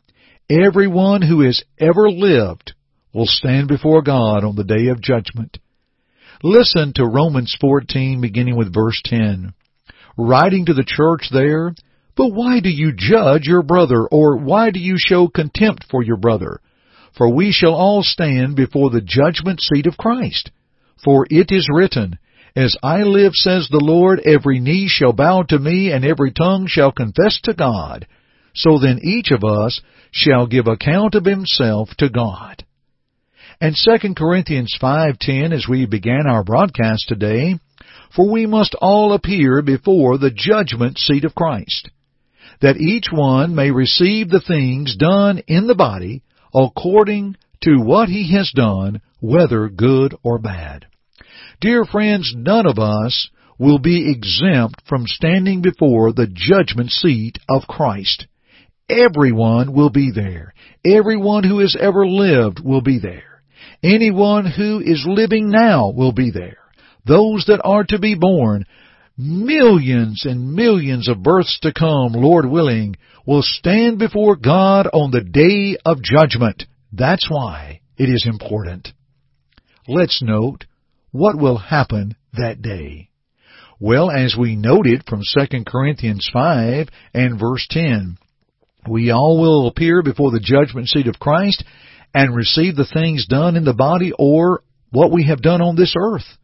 Everyone 0.50 1.22
who 1.22 1.42
has 1.42 1.64
ever 1.80 2.10
lived 2.10 2.74
will 3.14 3.28
stand 3.28 3.68
before 3.68 4.02
God 4.02 4.44
on 4.44 4.56
the 4.56 4.64
day 4.64 4.88
of 4.88 5.02
judgment. 5.02 5.60
Listen 6.46 6.92
to 6.96 7.06
Romans 7.06 7.56
14 7.62 8.20
beginning 8.20 8.58
with 8.58 8.74
verse 8.74 9.02
10. 9.06 9.54
Writing 10.18 10.66
to 10.66 10.74
the 10.74 10.84
church 10.86 11.30
there, 11.32 11.74
But 12.18 12.34
why 12.34 12.60
do 12.60 12.70
you 12.70 12.92
judge 12.94 13.48
your 13.48 13.64
brother, 13.64 14.06
or 14.12 14.36
why 14.36 14.70
do 14.72 14.80
you 14.82 14.96
show 14.98 15.30
contempt 15.30 15.86
for 15.90 16.04
your 16.04 16.18
brother? 16.18 16.60
For 17.18 17.34
we 17.34 17.54
shall 17.54 17.74
all 17.74 18.04
stand 18.04 18.58
before 18.58 18.90
the 18.90 19.00
judgment 19.00 19.62
seat 19.62 19.88
of 19.88 19.96
Christ. 19.96 20.52
For 21.02 21.26
it 21.30 21.50
is 21.50 21.70
written, 21.74 22.20
As 22.58 22.76
I 22.84 23.04
live, 23.04 23.36
says 23.36 23.70
the 23.72 23.80
Lord, 23.82 24.20
every 24.26 24.60
knee 24.60 24.90
shall 24.90 25.14
bow 25.14 25.44
to 25.44 25.58
me, 25.58 25.94
and 25.94 26.04
every 26.04 26.34
tongue 26.34 26.68
shall 26.68 26.92
confess 26.92 27.40
to 27.44 27.54
God. 27.54 28.06
So 28.54 28.80
then 28.80 29.00
each 29.02 29.32
of 29.32 29.46
us 29.46 29.80
shall 30.12 30.46
give 30.48 30.68
account 30.68 31.16
of 31.16 31.24
himself 31.24 31.92
to 32.00 32.10
God. 32.10 32.66
And 33.64 33.78
2 33.78 34.16
Corinthians 34.16 34.76
5:10 34.78 35.54
as 35.54 35.70
we 35.70 35.86
began 35.86 36.28
our 36.28 36.44
broadcast 36.44 37.06
today, 37.08 37.60
for 38.14 38.30
we 38.30 38.46
must 38.46 38.76
all 38.82 39.14
appear 39.14 39.62
before 39.62 40.18
the 40.18 40.32
judgment 40.32 40.98
seat 40.98 41.24
of 41.24 41.34
Christ, 41.34 41.90
that 42.60 42.76
each 42.76 43.06
one 43.10 43.56
may 43.56 43.72
receive 43.72 44.30
the 44.30 44.42
things 44.42 44.98
done 44.98 45.40
in 45.48 45.68
the 45.68 45.76
body 45.76 46.24
according 46.54 47.38
to 47.62 47.78
what 47.78 48.10
he 48.10 48.34
has 48.36 48.52
done, 48.54 49.00
whether 49.22 49.70
good 49.70 50.14
or 50.24 50.40
bad. 50.40 50.86
Dear 51.62 51.86
friends, 51.86 52.34
none 52.36 52.66
of 52.66 52.80
us 52.80 53.30
will 53.58 53.80
be 53.80 54.12
exempt 54.12 54.82
from 54.90 55.08
standing 55.08 55.62
before 55.62 56.12
the 56.12 56.28
judgment 56.28 56.92
seat 56.92 57.40
of 57.48 57.66
Christ. 57.66 58.28
Everyone 58.90 59.72
will 59.72 59.90
be 59.90 60.12
there. 60.12 60.54
Everyone 60.84 61.46
who 61.46 61.60
has 61.60 61.78
ever 61.80 62.06
lived 62.06 62.60
will 62.60 62.82
be 62.82 63.00
there. 63.00 63.33
Anyone 63.84 64.46
who 64.46 64.80
is 64.80 65.04
living 65.06 65.50
now 65.50 65.90
will 65.90 66.14
be 66.14 66.32
there. 66.32 66.58
Those 67.06 67.46
that 67.48 67.62
are 67.66 67.84
to 67.90 68.00
be 68.00 68.16
born, 68.16 68.66
millions 69.18 70.26
and 70.26 70.54
millions 70.54 71.10
of 71.10 71.22
births 71.22 71.60
to 71.64 71.74
come, 71.74 72.14
Lord 72.14 72.46
willing, 72.50 72.96
will 73.26 73.44
stand 73.44 74.00
before 74.00 74.38
God 74.38 74.88
on 74.88 75.12
the 75.12 75.22
day 75.22 75.78
of 75.86 76.02
judgment. 76.02 76.64
That's 76.94 77.30
why 77.30 77.82
it 77.98 78.06
is 78.06 78.26
important. 78.26 78.90
Let's 79.86 80.22
note 80.22 80.66
what 81.12 81.38
will 81.38 81.58
happen 81.58 82.16
that 82.34 82.62
day. 82.62 83.10
Well, 83.82 84.10
as 84.10 84.38
we 84.40 84.56
noted 84.56 85.04
from 85.08 85.22
2 85.22 85.66
Corinthians 85.68 86.30
5 86.32 86.88
and 87.14 87.38
verse 87.38 87.68
10, 87.70 88.18
we 88.88 89.12
all 89.12 89.42
will 89.42 89.68
appear 89.68 90.02
before 90.02 90.32
the 90.32 90.40
judgment 90.40 90.88
seat 90.88 91.08
of 91.08 91.20
Christ 91.20 91.66
and 92.14 92.36
receive 92.36 92.76
the 92.76 92.86
things 92.92 93.26
done 93.28 93.56
in 93.56 93.64
the 93.64 93.74
body 93.74 94.12
or 94.18 94.64
what 94.92 95.12
we 95.12 95.26
have 95.26 95.42
done 95.42 95.62
on 95.62 95.76
this 95.76 95.96
earth. 95.98 96.38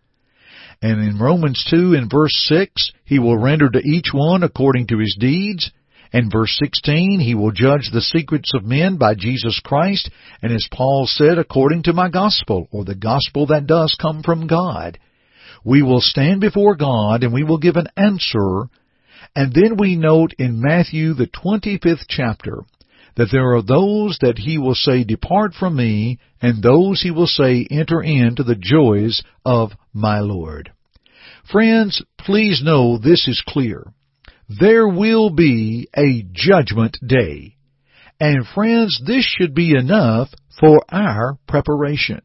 And 0.82 1.02
in 1.02 1.20
Romans 1.20 1.66
2 1.70 1.94
and 1.94 2.10
verse 2.10 2.34
6, 2.48 2.92
He 3.06 3.20
will 3.20 3.38
render 3.38 3.70
to 3.70 3.80
each 3.80 4.12
one 4.14 4.44
according 4.44 4.88
to 4.88 4.98
his 4.98 5.16
deeds. 5.20 5.72
And 6.12 6.32
verse 6.32 6.58
16, 6.64 7.20
He 7.20 7.36
will 7.36 7.52
judge 7.52 7.90
the 7.92 8.02
secrets 8.02 8.54
of 8.56 8.64
men 8.64 8.98
by 8.98 9.14
Jesus 9.14 9.62
Christ, 9.64 10.10
and 10.42 10.52
as 10.52 10.68
Paul 10.72 11.06
said, 11.06 11.38
according 11.38 11.84
to 11.84 11.94
my 11.94 12.10
gospel, 12.10 12.68
or 12.72 12.84
the 12.84 12.96
gospel 12.96 13.46
that 13.48 13.68
does 13.68 13.96
come 14.02 14.24
from 14.24 14.48
God. 14.48 14.98
We 15.64 15.84
will 15.84 16.02
stand 16.02 16.42
before 16.42 16.76
God 16.76 17.24
and 17.24 17.34
we 17.34 17.44
will 17.44 17.58
give 17.58 17.76
an 17.76 17.88
answer. 17.98 18.70
And 19.36 19.54
then 19.54 19.78
we 19.78 19.96
note 19.96 20.34
in 20.40 20.62
Matthew 20.62 21.14
the 21.14 21.28
25th 21.28 22.06
chapter, 22.08 22.64
that 23.20 23.28
there 23.34 23.54
are 23.54 23.62
those 23.62 24.18
that 24.22 24.38
he 24.38 24.58
will 24.58 24.76
say, 24.76 25.04
Depart 25.04 25.54
from 25.54 25.76
me, 25.76 26.20
and 26.42 26.64
those 26.64 27.02
he 27.02 27.12
will 27.12 27.28
say, 27.28 27.68
Enter 27.70 28.02
into 28.02 28.44
the 28.44 28.56
joys 28.56 29.22
of 29.44 29.72
my 29.94 30.20
Lord. 30.20 30.72
Friends, 31.52 32.02
please 32.18 32.62
know 32.64 32.98
this 32.98 33.28
is 33.28 33.44
clear. 33.46 33.92
There 34.48 34.88
will 34.88 35.32
be 35.32 35.90
a 35.98 36.24
judgment 36.32 36.98
day. 37.06 37.58
And 38.22 38.48
friends, 38.56 39.02
this 39.06 39.26
should 39.26 39.54
be 39.54 39.76
enough 39.78 40.30
for 40.58 40.86
our 40.90 41.38
preparation. 41.46 42.22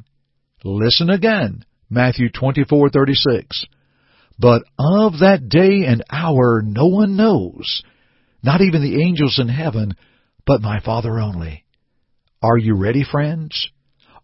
Listen 0.62 1.10
again, 1.10 1.64
Matthew 1.90 2.28
24:36. 2.30 3.66
But 4.38 4.62
of 4.78 5.18
that 5.18 5.48
day 5.48 5.86
and 5.86 6.04
hour 6.08 6.62
no 6.64 6.86
one 6.86 7.16
knows, 7.16 7.82
not 8.44 8.60
even 8.60 8.80
the 8.80 9.02
angels 9.02 9.40
in 9.40 9.48
heaven, 9.48 9.94
but 10.46 10.60
my 10.60 10.80
Father 10.80 11.18
only. 11.18 11.64
Are 12.42 12.58
you 12.58 12.76
ready, 12.76 13.04
friends? 13.04 13.70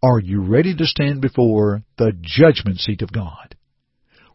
Are 0.02 0.18
you 0.18 0.42
ready 0.42 0.74
to 0.74 0.86
stand 0.86 1.20
before 1.20 1.82
the 1.98 2.12
judgment 2.20 2.78
seat 2.78 3.02
of 3.02 3.12
God? 3.12 3.54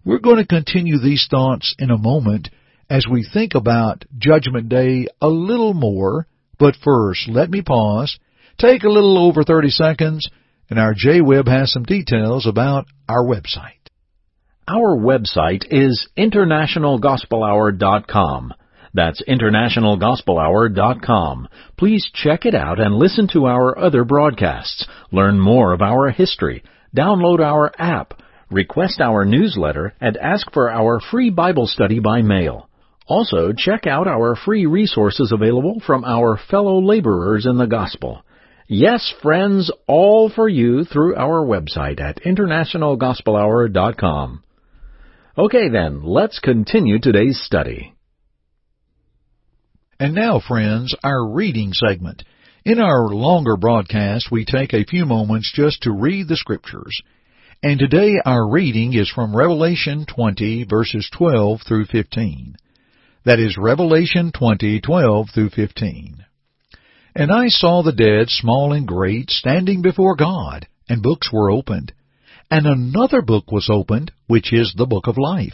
We're 0.04 0.20
going 0.20 0.38
to 0.38 0.46
continue 0.46 1.00
these 1.00 1.28
thoughts 1.30 1.76
in 1.80 1.90
a 1.90 1.98
moment 1.98 2.50
as 2.90 3.08
we 3.10 3.26
think 3.32 3.56
about 3.56 4.04
Judgment 4.18 4.68
Day 4.70 5.08
a 5.22 5.28
little 5.28 5.74
more, 5.74 6.28
but 6.60 6.76
first 6.84 7.28
let 7.28 7.50
me 7.50 7.64
pause, 7.64 8.20
take 8.60 8.84
a 8.84 8.90
little 8.90 9.18
over 9.18 9.44
30 9.44 9.70
seconds, 9.70 10.30
and 10.70 10.78
our 10.80 10.94
Jay 10.96 11.22
Webb 11.22 11.48
has 11.48 11.72
some 11.72 11.84
details 11.84 12.46
about 12.46 12.86
our 13.10 13.24
website. 13.24 13.72
Our 14.68 14.98
website 14.98 15.64
is 15.70 16.10
internationalgospelhour.com. 16.18 18.54
That's 18.96 19.22
internationalgospelhour.com. 19.28 21.50
Please 21.78 22.10
check 22.14 22.46
it 22.46 22.56
out 22.56 22.80
and 22.80 22.96
listen 22.96 23.28
to 23.34 23.46
our 23.46 23.78
other 23.78 24.06
broadcasts. 24.06 24.88
Learn 25.12 25.38
more 25.38 25.74
of 25.74 25.82
our 25.82 26.12
history. 26.12 26.64
Download 26.96 27.42
our 27.42 27.74
app. 27.78 28.14
Request 28.50 29.02
our 29.02 29.26
newsletter 29.26 29.94
and 30.00 30.16
ask 30.16 30.50
for 30.54 30.72
our 30.72 31.02
free 31.02 31.30
Bible 31.30 31.68
study 31.68 32.00
by 32.00 32.22
mail. 32.22 32.70
Also, 33.06 33.52
check 33.52 33.86
out 33.86 34.08
our 34.08 34.34
free 34.36 34.66
resources 34.66 35.34
available 35.34 35.82
from 35.86 36.06
our 36.06 36.40
fellow 36.50 36.82
laborers 36.82 37.46
in 37.46 37.58
the 37.58 37.68
gospel. 37.68 38.24
Yes, 38.68 39.14
friends, 39.22 39.70
all 39.88 40.30
for 40.30 40.48
you 40.48 40.86
through 40.86 41.18
our 41.18 41.46
website 41.46 42.00
at 42.00 42.24
internationalgospelhour.com. 42.24 44.42
Okay 45.38 45.68
then, 45.68 46.02
let's 46.04 46.40
continue 46.40 46.98
today's 46.98 47.42
study. 47.44 47.95
And 50.00 50.14
now, 50.14 50.42
friends, 50.46 50.94
our 51.04 51.26
reading 51.32 51.72
segment. 51.72 52.24
In 52.66 52.80
our 52.80 53.08
longer 53.08 53.56
broadcast, 53.56 54.30
we 54.30 54.44
take 54.44 54.74
a 54.74 54.84
few 54.84 55.06
moments 55.06 55.52
just 55.56 55.84
to 55.84 55.92
read 55.92 56.28
the 56.28 56.36
scriptures. 56.36 57.02
And 57.64 57.80
today 57.80 58.16
our 58.26 58.50
reading 58.50 58.94
is 58.94 59.10
from 59.10 59.36
Revelation 59.36 60.06
20 60.06 60.66
verses 60.66 61.10
12 61.18 61.62
through 61.66 61.86
15. 61.86 62.58
That 63.24 63.40
is 63.40 63.58
Revelation 63.58 64.34
20, 64.34 64.82
12 64.82 65.28
through 65.34 65.50
15. 65.52 66.26
And 67.16 67.32
I 67.32 67.48
saw 67.48 67.82
the 67.82 67.94
dead, 67.94 68.30
small 68.30 68.74
and 68.74 68.86
great, 68.86 69.30
standing 69.30 69.82
before 69.82 70.18
God, 70.18 70.68
and 70.90 71.02
books 71.02 71.32
were 71.32 71.50
opened. 71.50 71.94
And 72.52 72.68
another 72.68 73.22
book 73.22 73.50
was 73.50 73.70
opened, 73.72 74.12
which 74.28 74.52
is 74.52 74.74
the 74.76 74.86
book 74.86 75.08
of 75.08 75.18
life. 75.18 75.54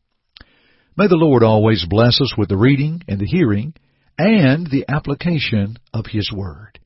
May 1.01 1.07
the 1.07 1.15
Lord 1.15 1.41
always 1.41 1.83
bless 1.89 2.21
us 2.21 2.35
with 2.37 2.49
the 2.49 2.57
reading 2.57 3.01
and 3.07 3.19
the 3.19 3.25
hearing 3.25 3.73
and 4.19 4.67
the 4.67 4.85
application 4.87 5.77
of 5.95 6.05
His 6.05 6.31
Word. 6.31 6.77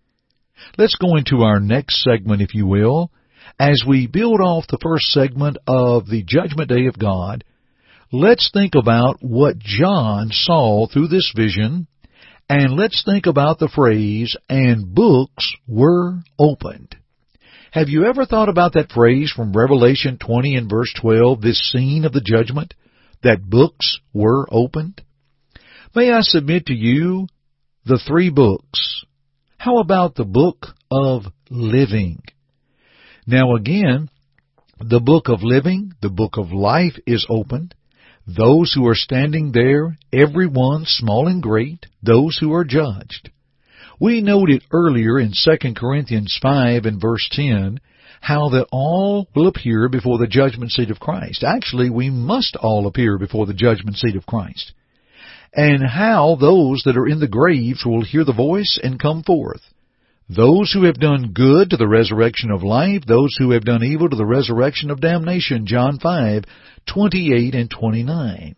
Let's 0.77 0.95
go 0.95 1.17
into 1.17 1.43
our 1.43 1.59
next 1.59 2.01
segment, 2.01 2.41
if 2.41 2.55
you 2.55 2.65
will, 2.65 3.11
as 3.59 3.83
we 3.85 4.07
build 4.07 4.39
off 4.39 4.67
the 4.69 4.79
first 4.81 5.07
segment 5.07 5.57
of 5.67 6.07
the 6.07 6.23
Judgment 6.25 6.69
Day 6.69 6.85
of 6.85 6.97
God. 6.97 7.43
Let's 8.09 8.49
think 8.53 8.75
about 8.75 9.17
what 9.19 9.59
John 9.59 10.29
saw 10.31 10.87
through 10.87 11.09
this 11.09 11.33
vision, 11.35 11.87
and 12.47 12.71
let's 12.77 13.03
think 13.03 13.25
about 13.25 13.59
the 13.59 13.67
phrase, 13.67 14.37
and 14.47 14.95
books 14.95 15.53
were 15.67 16.19
opened. 16.39 16.95
Have 17.71 17.89
you 17.89 18.05
ever 18.05 18.25
thought 18.25 18.47
about 18.47 18.75
that 18.75 18.93
phrase 18.93 19.33
from 19.35 19.51
Revelation 19.51 20.17
20 20.17 20.55
and 20.55 20.69
verse 20.69 20.93
12, 21.01 21.41
this 21.41 21.69
scene 21.69 22.05
of 22.05 22.13
the 22.13 22.23
judgment, 22.25 22.75
that 23.23 23.49
books 23.49 23.99
were 24.13 24.47
opened? 24.51 25.01
May 25.95 26.11
I 26.11 26.21
submit 26.21 26.67
to 26.67 26.73
you 26.73 27.27
the 27.85 27.99
three 27.99 28.29
books? 28.29 29.05
How 29.57 29.77
about 29.77 30.15
the 30.15 30.25
book 30.25 30.67
of 30.91 31.23
living? 31.49 32.21
Now 33.25 33.55
again, 33.55 34.09
the 34.79 34.99
book 34.99 35.29
of 35.29 35.41
living, 35.41 35.93
the 36.01 36.09
book 36.09 36.37
of 36.37 36.51
life 36.51 36.99
is 37.07 37.25
opened. 37.29 37.73
Those 38.27 38.73
who 38.73 38.87
are 38.87 38.95
standing 38.95 39.51
there, 39.51 39.97
every 40.11 40.47
one, 40.47 40.83
small 40.85 41.27
and 41.27 41.41
great, 41.41 41.85
those 42.03 42.37
who 42.39 42.53
are 42.53 42.65
judged. 42.65 43.29
We 43.99 44.21
noted 44.21 44.63
earlier 44.71 45.19
in 45.19 45.31
2 45.31 45.73
Corinthians 45.75 46.37
5 46.41 46.85
and 46.85 46.99
verse 46.99 47.27
10 47.31 47.79
how 48.25 48.49
that 48.49 48.67
all 48.71 49.27
will 49.35 49.47
appear 49.47 49.87
before 49.87 50.17
the 50.17 50.25
judgment 50.25 50.71
seat 50.71 50.89
of 50.89 50.99
Christ. 50.99 51.43
Actually, 51.43 51.91
we 51.91 52.09
must 52.09 52.55
all 52.55 52.87
appear 52.87 53.19
before 53.19 53.45
the 53.45 53.53
judgment 53.53 53.97
seat 53.97 54.15
of 54.15 54.25
Christ 54.25 54.73
and 55.53 55.83
how 55.87 56.35
those 56.35 56.81
that 56.85 56.97
are 56.97 57.07
in 57.07 57.19
the 57.19 57.27
graves 57.27 57.85
will 57.85 58.03
hear 58.03 58.25
the 58.25 58.33
voice 58.33 58.79
and 58.81 58.99
come 58.99 59.21
forth. 59.21 59.61
Those 60.27 60.71
who 60.73 60.85
have 60.85 60.99
done 60.99 61.33
good 61.33 61.69
to 61.69 61.77
the 61.77 61.87
resurrection 61.87 62.49
of 62.49 62.63
life, 62.63 63.03
those 63.07 63.35
who 63.37 63.51
have 63.51 63.63
done 63.63 63.83
evil 63.83 64.09
to 64.09 64.15
the 64.15 64.25
resurrection 64.25 64.89
of 64.89 64.99
damnation, 64.99 65.67
John 65.67 65.99
5, 65.99 66.45
28 66.87 67.53
and 67.53 67.69
29. 67.69 68.55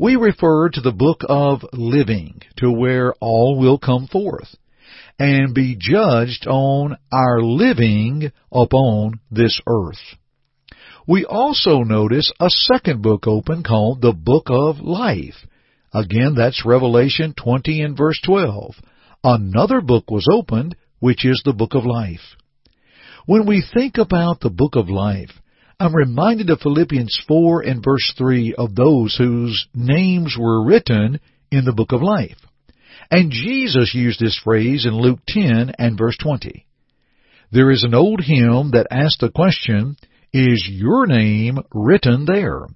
We 0.00 0.16
refer 0.16 0.68
to 0.68 0.80
the 0.80 0.90
book 0.90 1.20
of 1.28 1.60
living, 1.72 2.40
to 2.56 2.72
where 2.72 3.14
all 3.20 3.56
will 3.56 3.78
come 3.78 4.08
forth 4.08 4.56
and 5.18 5.54
be 5.54 5.76
judged 5.78 6.46
on 6.46 6.96
our 7.12 7.40
living 7.40 8.32
upon 8.52 9.20
this 9.30 9.60
earth. 9.66 10.16
We 11.06 11.24
also 11.24 11.80
notice 11.80 12.32
a 12.40 12.50
second 12.50 13.02
book 13.02 13.26
open 13.26 13.62
called 13.62 14.00
the 14.00 14.12
Book 14.12 14.46
of 14.48 14.80
Life. 14.80 15.34
Again, 15.92 16.34
that's 16.36 16.64
Revelation 16.64 17.34
20 17.36 17.82
and 17.82 17.96
verse 17.96 18.20
12. 18.24 18.74
Another 19.24 19.80
book 19.80 20.10
was 20.10 20.26
opened, 20.32 20.76
which 21.00 21.24
is 21.24 21.42
the 21.44 21.52
book 21.52 21.74
of 21.74 21.84
life. 21.84 22.36
When 23.26 23.46
we 23.46 23.62
think 23.74 23.98
about 23.98 24.40
the 24.40 24.50
book 24.50 24.76
of 24.76 24.88
life, 24.88 25.30
I'm 25.78 25.94
reminded 25.94 26.50
of 26.50 26.60
Philippians 26.60 27.24
4 27.26 27.62
and 27.62 27.82
verse 27.82 28.12
3 28.16 28.54
of 28.56 28.74
those 28.74 29.16
whose 29.16 29.66
names 29.74 30.36
were 30.38 30.64
written 30.64 31.20
in 31.50 31.64
the 31.64 31.72
book 31.72 31.92
of 31.92 32.02
life. 32.02 32.36
And 33.10 33.32
Jesus 33.32 33.92
used 33.92 34.20
this 34.20 34.38
phrase 34.42 34.86
in 34.86 34.94
Luke 34.94 35.18
10 35.26 35.72
and 35.78 35.98
verse 35.98 36.16
20. 36.18 36.64
There 37.50 37.70
is 37.70 37.82
an 37.82 37.94
old 37.94 38.20
hymn 38.20 38.70
that 38.72 38.86
asks 38.90 39.18
the 39.18 39.30
question, 39.30 39.96
is 40.32 40.68
your 40.70 41.06
name 41.06 41.58
written 41.74 42.24
there? 42.24 42.66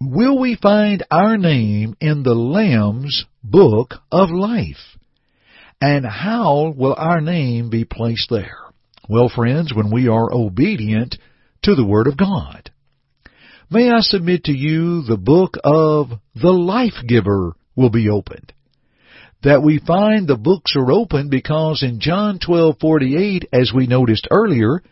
Will 0.00 0.38
we 0.38 0.56
find 0.56 1.04
our 1.10 1.36
name 1.36 1.94
in 2.00 2.22
the 2.22 2.34
Lamb's 2.34 3.26
book 3.42 3.94
of 4.10 4.30
life? 4.30 4.96
And 5.80 6.06
how 6.06 6.72
will 6.74 6.94
our 6.96 7.20
name 7.20 7.68
be 7.68 7.84
placed 7.84 8.30
there? 8.30 8.56
Well, 9.10 9.28
friends, 9.28 9.74
when 9.74 9.92
we 9.92 10.08
are 10.08 10.32
obedient 10.32 11.18
to 11.64 11.74
the 11.74 11.84
Word 11.84 12.06
of 12.06 12.16
God. 12.16 12.70
May 13.70 13.90
I 13.90 14.00
submit 14.00 14.44
to 14.44 14.52
you 14.52 15.02
the 15.02 15.18
book 15.18 15.58
of 15.62 16.08
the 16.34 16.52
Life 16.52 17.06
Giver 17.06 17.52
will 17.76 17.90
be 17.90 18.08
opened 18.08 18.54
that 19.44 19.62
we 19.62 19.78
find 19.78 20.26
the 20.26 20.36
books 20.36 20.74
are 20.74 20.90
open 20.90 21.28
because 21.28 21.82
in 21.82 22.00
John 22.00 22.38
12:48 22.38 23.44
as 23.52 23.72
we 23.74 23.86
noticed 23.86 24.26
earlier 24.30 24.82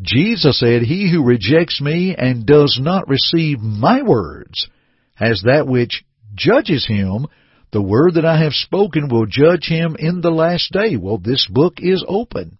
Jesus 0.00 0.58
said 0.58 0.82
he 0.82 1.10
who 1.10 1.24
rejects 1.24 1.80
me 1.80 2.14
and 2.16 2.46
does 2.46 2.78
not 2.80 3.08
receive 3.08 3.60
my 3.60 4.02
words 4.02 4.68
has 5.14 5.42
that 5.44 5.66
which 5.66 6.04
judges 6.34 6.86
him. 6.86 7.26
The 7.72 7.82
word 7.82 8.14
that 8.14 8.24
I 8.24 8.42
have 8.42 8.52
spoken 8.52 9.08
will 9.08 9.26
judge 9.26 9.66
him 9.66 9.96
in 9.98 10.20
the 10.20 10.30
last 10.30 10.72
day. 10.72 10.96
Well 10.96 11.18
this 11.18 11.46
book 11.50 11.74
is 11.78 12.04
open. 12.06 12.58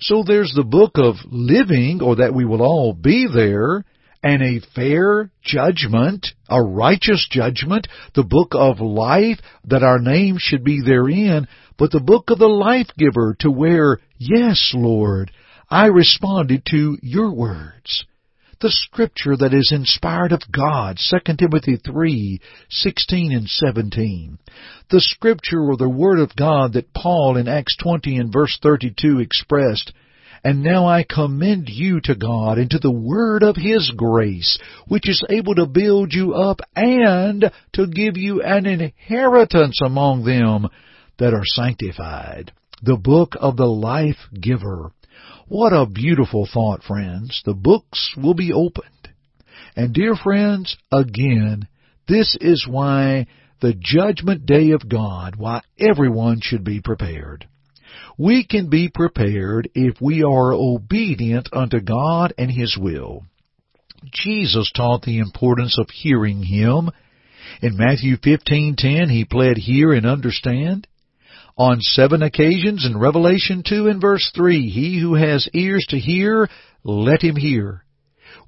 So 0.00 0.22
there's 0.22 0.52
the 0.54 0.64
book 0.64 0.92
of 0.96 1.16
living 1.30 2.00
or 2.02 2.16
that 2.16 2.34
we 2.34 2.44
will 2.44 2.62
all 2.62 2.94
be 2.94 3.26
there 3.32 3.84
and 4.24 4.42
a 4.42 4.66
fair 4.74 5.30
judgment, 5.42 6.28
a 6.48 6.60
righteous 6.60 7.28
judgment, 7.30 7.86
the 8.14 8.24
book 8.24 8.52
of 8.52 8.80
life, 8.80 9.38
that 9.66 9.82
our 9.82 9.98
name 9.98 10.36
should 10.38 10.64
be 10.64 10.80
therein, 10.80 11.46
but 11.76 11.90
the 11.90 12.00
book 12.00 12.30
of 12.30 12.38
the 12.38 12.48
life 12.48 12.88
giver 12.96 13.36
to 13.40 13.50
where, 13.50 13.98
yes, 14.16 14.72
Lord, 14.74 15.30
I 15.68 15.88
responded 15.88 16.64
to 16.70 16.96
your 17.02 17.34
words. 17.34 18.06
The 18.62 18.70
scripture 18.70 19.36
that 19.36 19.52
is 19.52 19.70
inspired 19.74 20.32
of 20.32 20.40
God, 20.50 20.96
2 20.98 21.36
Timothy 21.36 21.76
3, 21.76 22.40
16 22.70 23.32
and 23.32 23.46
17. 23.46 24.38
The 24.90 25.00
scripture 25.00 25.60
or 25.60 25.76
the 25.76 25.88
word 25.88 26.18
of 26.18 26.34
God 26.34 26.72
that 26.72 26.94
Paul 26.94 27.36
in 27.36 27.46
Acts 27.46 27.76
20 27.76 28.16
and 28.16 28.32
verse 28.32 28.58
32 28.62 29.20
expressed, 29.20 29.92
and 30.44 30.62
now 30.62 30.86
I 30.86 31.06
commend 31.08 31.70
you 31.70 32.02
to 32.02 32.14
God 32.14 32.58
and 32.58 32.70
to 32.70 32.78
the 32.78 32.92
word 32.92 33.42
of 33.42 33.56
His 33.56 33.90
grace, 33.96 34.58
which 34.86 35.08
is 35.08 35.24
able 35.30 35.54
to 35.54 35.66
build 35.66 36.12
you 36.12 36.34
up 36.34 36.60
and 36.76 37.50
to 37.72 37.86
give 37.86 38.18
you 38.18 38.42
an 38.42 38.66
inheritance 38.66 39.80
among 39.82 40.24
them 40.24 40.68
that 41.18 41.32
are 41.32 41.46
sanctified. 41.46 42.52
The 42.82 42.96
book 42.96 43.32
of 43.40 43.56
the 43.56 43.66
life 43.66 44.18
giver. 44.38 44.92
What 45.48 45.72
a 45.72 45.86
beautiful 45.86 46.46
thought, 46.52 46.82
friends. 46.82 47.40
The 47.46 47.54
books 47.54 48.14
will 48.16 48.34
be 48.34 48.52
opened. 48.52 48.88
And 49.74 49.94
dear 49.94 50.14
friends, 50.14 50.76
again, 50.92 51.68
this 52.06 52.36
is 52.38 52.66
why 52.68 53.28
the 53.62 53.72
judgment 53.72 54.44
day 54.44 54.72
of 54.72 54.88
God, 54.88 55.36
why 55.36 55.62
everyone 55.78 56.40
should 56.42 56.64
be 56.64 56.82
prepared. 56.82 57.48
We 58.16 58.44
can 58.44 58.70
be 58.70 58.88
prepared 58.88 59.68
if 59.74 60.00
we 60.00 60.22
are 60.22 60.52
obedient 60.52 61.48
unto 61.52 61.80
God 61.80 62.32
and 62.38 62.50
His 62.50 62.76
will. 62.78 63.24
Jesus 64.12 64.70
taught 64.74 65.02
the 65.02 65.18
importance 65.18 65.78
of 65.78 65.90
hearing 65.90 66.42
Him. 66.42 66.90
In 67.60 67.76
Matthew 67.76 68.16
15:10 68.16 69.10
he 69.10 69.24
pled 69.24 69.56
hear 69.56 69.92
and 69.92 70.06
understand. 70.06 70.86
On 71.56 71.80
seven 71.80 72.22
occasions 72.22 72.84
in 72.84 72.98
Revelation 72.98 73.62
2 73.66 73.86
and 73.86 74.00
verse 74.00 74.30
3, 74.34 74.68
he 74.68 74.98
who 74.98 75.14
has 75.14 75.48
ears 75.52 75.86
to 75.90 75.98
hear, 75.98 76.48
let 76.82 77.22
him 77.22 77.36
hear. 77.36 77.84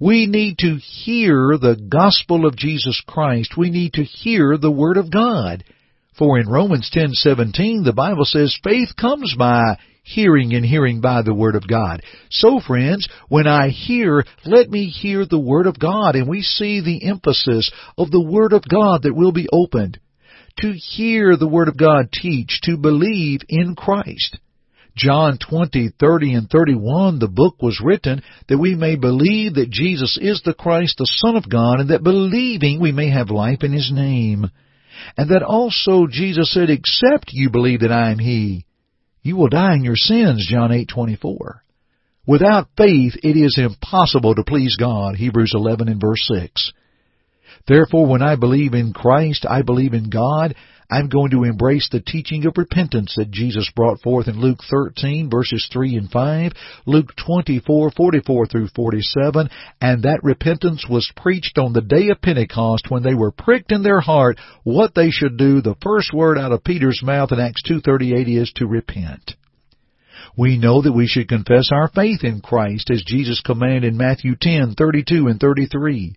We 0.00 0.26
need 0.26 0.58
to 0.58 0.76
hear 0.76 1.56
the 1.56 1.76
gospel 1.88 2.46
of 2.46 2.56
Jesus 2.56 3.00
Christ. 3.06 3.56
We 3.56 3.70
need 3.70 3.94
to 3.94 4.02
hear 4.02 4.58
the 4.58 4.72
Word 4.72 4.96
of 4.96 5.10
God. 5.10 5.62
For 6.18 6.38
in 6.38 6.48
Romans 6.48 6.90
10:17 6.90 7.84
the 7.84 7.92
Bible 7.92 8.24
says 8.24 8.58
faith 8.64 8.96
comes 8.96 9.34
by 9.38 9.76
hearing 10.02 10.54
and 10.54 10.64
hearing 10.64 11.00
by 11.00 11.20
the 11.22 11.34
word 11.34 11.56
of 11.56 11.66
God. 11.66 12.02
So 12.30 12.60
friends, 12.60 13.08
when 13.28 13.46
I 13.46 13.68
hear, 13.68 14.24
let 14.44 14.70
me 14.70 14.86
hear 14.86 15.26
the 15.26 15.38
word 15.38 15.66
of 15.66 15.78
God 15.78 16.14
and 16.14 16.28
we 16.28 16.42
see 16.42 16.80
the 16.80 17.06
emphasis 17.06 17.70
of 17.98 18.10
the 18.10 18.20
word 18.20 18.52
of 18.52 18.62
God 18.66 19.02
that 19.02 19.16
will 19.16 19.32
be 19.32 19.48
opened. 19.52 19.98
To 20.60 20.72
hear 20.72 21.36
the 21.36 21.48
word 21.48 21.68
of 21.68 21.76
God 21.76 22.10
teach, 22.12 22.60
to 22.62 22.78
believe 22.78 23.40
in 23.48 23.74
Christ. 23.74 24.38
John 24.96 25.36
20, 25.38 25.90
30 26.00 26.34
and 26.34 26.48
31, 26.48 27.18
the 27.18 27.28
book 27.28 27.60
was 27.60 27.82
written 27.84 28.22
that 28.48 28.56
we 28.56 28.74
may 28.74 28.96
believe 28.96 29.56
that 29.56 29.68
Jesus 29.68 30.18
is 30.18 30.40
the 30.42 30.54
Christ, 30.54 30.96
the 30.96 31.04
Son 31.06 31.36
of 31.36 31.50
God, 31.50 31.80
and 31.80 31.90
that 31.90 32.02
believing 32.02 32.80
we 32.80 32.92
may 32.92 33.10
have 33.10 33.28
life 33.28 33.62
in 33.62 33.72
His 33.72 33.90
name. 33.92 34.50
And 35.16 35.30
that 35.30 35.42
also 35.42 36.06
Jesus 36.06 36.52
said, 36.52 36.70
except 36.70 37.32
you 37.32 37.50
believe 37.50 37.80
that 37.80 37.92
I 37.92 38.10
am 38.10 38.18
He, 38.18 38.64
you 39.22 39.36
will 39.36 39.48
die 39.48 39.74
in 39.74 39.84
your 39.84 39.96
sins, 39.96 40.46
John 40.48 40.70
8:24. 40.70 41.60
Without 42.26 42.68
faith 42.76 43.14
it 43.22 43.36
is 43.36 43.58
impossible 43.58 44.34
to 44.34 44.44
please 44.44 44.76
God, 44.76 45.16
Hebrews 45.16 45.52
11 45.54 45.88
and 45.88 46.00
verse 46.00 46.26
6. 46.26 46.72
Therefore 47.66 48.06
when 48.06 48.22
I 48.22 48.36
believe 48.36 48.74
in 48.74 48.92
Christ, 48.92 49.46
I 49.48 49.62
believe 49.62 49.94
in 49.94 50.10
God, 50.10 50.54
I'm 50.90 51.08
going 51.08 51.30
to 51.32 51.44
embrace 51.44 51.88
the 51.90 52.00
teaching 52.00 52.46
of 52.46 52.56
repentance 52.56 53.14
that 53.16 53.30
Jesus 53.30 53.70
brought 53.74 54.00
forth 54.00 54.28
in 54.28 54.40
Luke 54.40 54.60
13 54.70 55.28
verses 55.30 55.68
3 55.72 55.96
and 55.96 56.10
5, 56.10 56.52
Luke 56.86 57.14
24, 57.16 57.90
44 57.90 58.46
through 58.46 58.68
47, 58.68 59.48
and 59.80 60.02
that 60.02 60.20
repentance 60.22 60.86
was 60.88 61.12
preached 61.16 61.58
on 61.58 61.72
the 61.72 61.80
day 61.80 62.10
of 62.10 62.20
Pentecost 62.20 62.90
when 62.90 63.02
they 63.02 63.14
were 63.14 63.32
pricked 63.32 63.72
in 63.72 63.82
their 63.82 64.00
heart 64.00 64.38
what 64.62 64.94
they 64.94 65.10
should 65.10 65.36
do. 65.36 65.60
The 65.60 65.76
first 65.82 66.12
word 66.12 66.38
out 66.38 66.52
of 66.52 66.64
Peter's 66.64 67.02
mouth 67.02 67.32
in 67.32 67.40
Acts 67.40 67.62
2.38 67.68 68.40
is 68.40 68.52
to 68.56 68.66
repent. 68.66 69.34
We 70.36 70.58
know 70.58 70.82
that 70.82 70.92
we 70.92 71.06
should 71.06 71.28
confess 71.28 71.70
our 71.72 71.88
faith 71.88 72.22
in 72.22 72.40
Christ 72.40 72.90
as 72.90 73.02
Jesus 73.06 73.40
commanded 73.40 73.84
in 73.84 73.96
Matthew 73.96 74.34
10:32 74.36 75.30
and 75.30 75.40
33. 75.40 76.14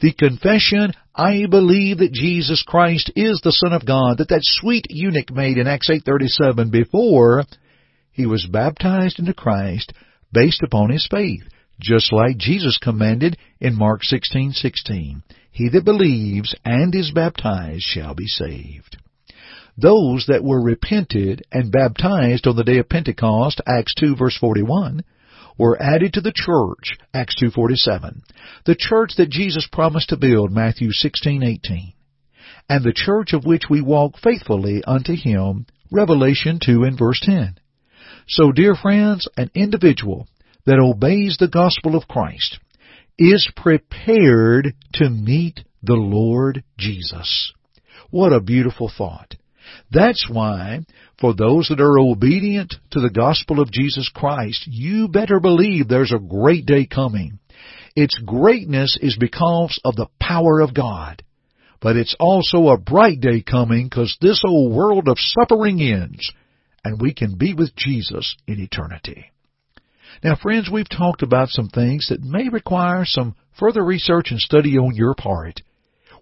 The 0.00 0.12
confession, 0.12 0.92
I 1.14 1.46
believe 1.46 1.98
that 1.98 2.12
Jesus 2.12 2.62
Christ 2.62 3.10
is 3.16 3.40
the 3.40 3.52
Son 3.52 3.72
of 3.72 3.84
God, 3.84 4.18
that 4.18 4.28
that 4.28 4.44
sweet 4.44 4.86
eunuch 4.90 5.30
made 5.32 5.58
in 5.58 5.66
Acts 5.66 5.90
8:37 5.90 6.70
before 6.70 7.44
he 8.12 8.26
was 8.26 8.46
baptized 8.46 9.18
into 9.18 9.34
Christ 9.34 9.92
based 10.32 10.62
upon 10.62 10.90
his 10.90 11.06
faith, 11.10 11.44
just 11.80 12.12
like 12.12 12.36
Jesus 12.38 12.78
commanded 12.78 13.36
in 13.60 13.76
Mark 13.76 14.02
16:16. 14.04 15.22
He 15.50 15.68
that 15.68 15.84
believes 15.84 16.54
and 16.64 16.94
is 16.94 17.10
baptized 17.10 17.82
shall 17.82 18.14
be 18.14 18.26
saved. 18.26 18.96
Those 19.76 20.26
that 20.26 20.42
were 20.42 20.60
repented 20.60 21.42
and 21.52 21.70
baptized 21.70 22.46
on 22.46 22.56
the 22.56 22.64
day 22.64 22.78
of 22.78 22.88
Pentecost, 22.88 23.60
Acts 23.66 23.94
2 23.94 24.16
verse 24.16 24.36
41, 24.36 25.02
were 25.58 25.80
added 25.82 26.12
to 26.14 26.20
the 26.20 26.32
church, 26.34 26.96
Acts 27.12 27.34
2.47, 27.42 28.20
the 28.64 28.76
church 28.78 29.12
that 29.16 29.30
Jesus 29.30 29.68
promised 29.70 30.10
to 30.10 30.16
build, 30.16 30.52
Matthew 30.52 30.90
16.18, 30.90 31.94
and 32.68 32.84
the 32.84 32.92
church 32.94 33.32
of 33.32 33.44
which 33.44 33.64
we 33.68 33.80
walk 33.80 34.14
faithfully 34.22 34.82
unto 34.86 35.14
Him, 35.14 35.66
Revelation 35.90 36.60
2 36.64 36.84
and 36.84 36.98
verse 36.98 37.20
10. 37.22 37.58
So 38.28 38.52
dear 38.52 38.74
friends, 38.74 39.26
an 39.36 39.50
individual 39.54 40.28
that 40.66 40.78
obeys 40.78 41.38
the 41.38 41.48
gospel 41.48 41.96
of 41.96 42.06
Christ 42.06 42.58
is 43.18 43.50
prepared 43.56 44.74
to 44.94 45.10
meet 45.10 45.60
the 45.82 45.94
Lord 45.94 46.62
Jesus. 46.78 47.52
What 48.10 48.32
a 48.32 48.40
beautiful 48.40 48.90
thought. 48.96 49.34
That's 49.90 50.28
why, 50.30 50.80
for 51.20 51.34
those 51.34 51.68
that 51.68 51.80
are 51.80 51.98
obedient 51.98 52.74
to 52.90 53.00
the 53.00 53.10
gospel 53.10 53.60
of 53.60 53.70
Jesus 53.70 54.10
Christ, 54.14 54.66
you 54.66 55.08
better 55.08 55.40
believe 55.40 55.88
there's 55.88 56.12
a 56.12 56.18
great 56.18 56.66
day 56.66 56.86
coming. 56.86 57.38
Its 57.96 58.18
greatness 58.24 58.98
is 59.00 59.16
because 59.18 59.80
of 59.84 59.96
the 59.96 60.08
power 60.20 60.60
of 60.60 60.74
God. 60.74 61.22
But 61.80 61.96
it's 61.96 62.16
also 62.18 62.68
a 62.68 62.78
bright 62.78 63.20
day 63.20 63.42
coming 63.42 63.88
because 63.88 64.16
this 64.20 64.42
old 64.46 64.74
world 64.74 65.08
of 65.08 65.18
suffering 65.18 65.80
ends 65.80 66.32
and 66.84 67.00
we 67.00 67.12
can 67.12 67.36
be 67.36 67.54
with 67.54 67.74
Jesus 67.76 68.36
in 68.46 68.60
eternity. 68.60 69.32
Now 70.24 70.36
friends, 70.36 70.70
we've 70.72 70.88
talked 70.88 71.22
about 71.22 71.48
some 71.48 71.68
things 71.68 72.08
that 72.08 72.22
may 72.22 72.48
require 72.48 73.04
some 73.04 73.36
further 73.58 73.84
research 73.84 74.30
and 74.30 74.40
study 74.40 74.76
on 74.78 74.94
your 74.94 75.14
part. 75.14 75.60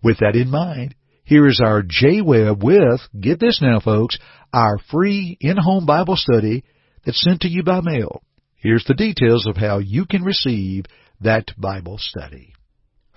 With 0.03 0.19
that 0.19 0.37
in 0.37 0.51
mind, 0.51 0.95
here 1.27 1.49
is 1.49 1.61
our 1.63 1.83
Jay 1.83 2.21
Webb 2.21 2.63
with, 2.63 3.01
get 3.21 3.41
this 3.41 3.61
now 3.61 3.81
folks, 3.81 4.17
our 4.53 4.79
free 4.91 5.37
in-home 5.41 5.85
Bible 5.85 6.15
study 6.15 6.65
that's 7.05 7.21
sent 7.21 7.41
to 7.41 7.49
you 7.49 7.65
by 7.65 7.81
mail. 7.83 8.23
Here's 8.55 8.85
the 8.85 8.95
details 8.95 9.45
of 9.45 9.57
how 9.57 9.79
you 9.79 10.07
can 10.07 10.23
receive 10.23 10.85
that 11.21 11.47
Bible 11.59 11.99
study. 11.99 12.53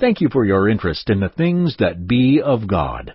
Thank 0.00 0.22
you 0.22 0.30
for 0.30 0.44
your 0.44 0.70
interest 0.70 1.10
in 1.10 1.20
the 1.20 1.28
things 1.28 1.76
that 1.78 2.08
be 2.08 2.40
of 2.40 2.66
God. 2.66 3.14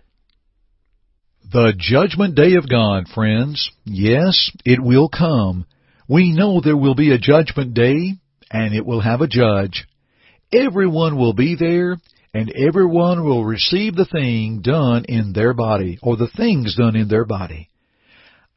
The 1.49 1.73
judgment 1.77 2.35
day 2.35 2.55
of 2.55 2.67
God, 2.67 3.07
friends. 3.07 3.71
Yes, 3.85 4.51
it 4.65 4.83
will 4.83 5.07
come. 5.07 5.65
We 6.09 6.33
know 6.33 6.59
there 6.59 6.75
will 6.75 6.95
be 6.95 7.13
a 7.13 7.17
judgment 7.17 7.73
day, 7.73 8.15
and 8.51 8.75
it 8.75 8.85
will 8.85 8.99
have 8.99 9.21
a 9.21 9.27
judge. 9.27 9.87
Everyone 10.51 11.17
will 11.17 11.31
be 11.31 11.55
there, 11.55 11.95
and 12.33 12.51
everyone 12.51 13.23
will 13.23 13.45
receive 13.45 13.95
the 13.95 14.03
thing 14.03 14.59
done 14.61 15.05
in 15.07 15.31
their 15.31 15.53
body, 15.53 15.99
or 16.01 16.17
the 16.17 16.27
things 16.27 16.75
done 16.75 16.97
in 16.97 17.07
their 17.07 17.25
body. 17.25 17.69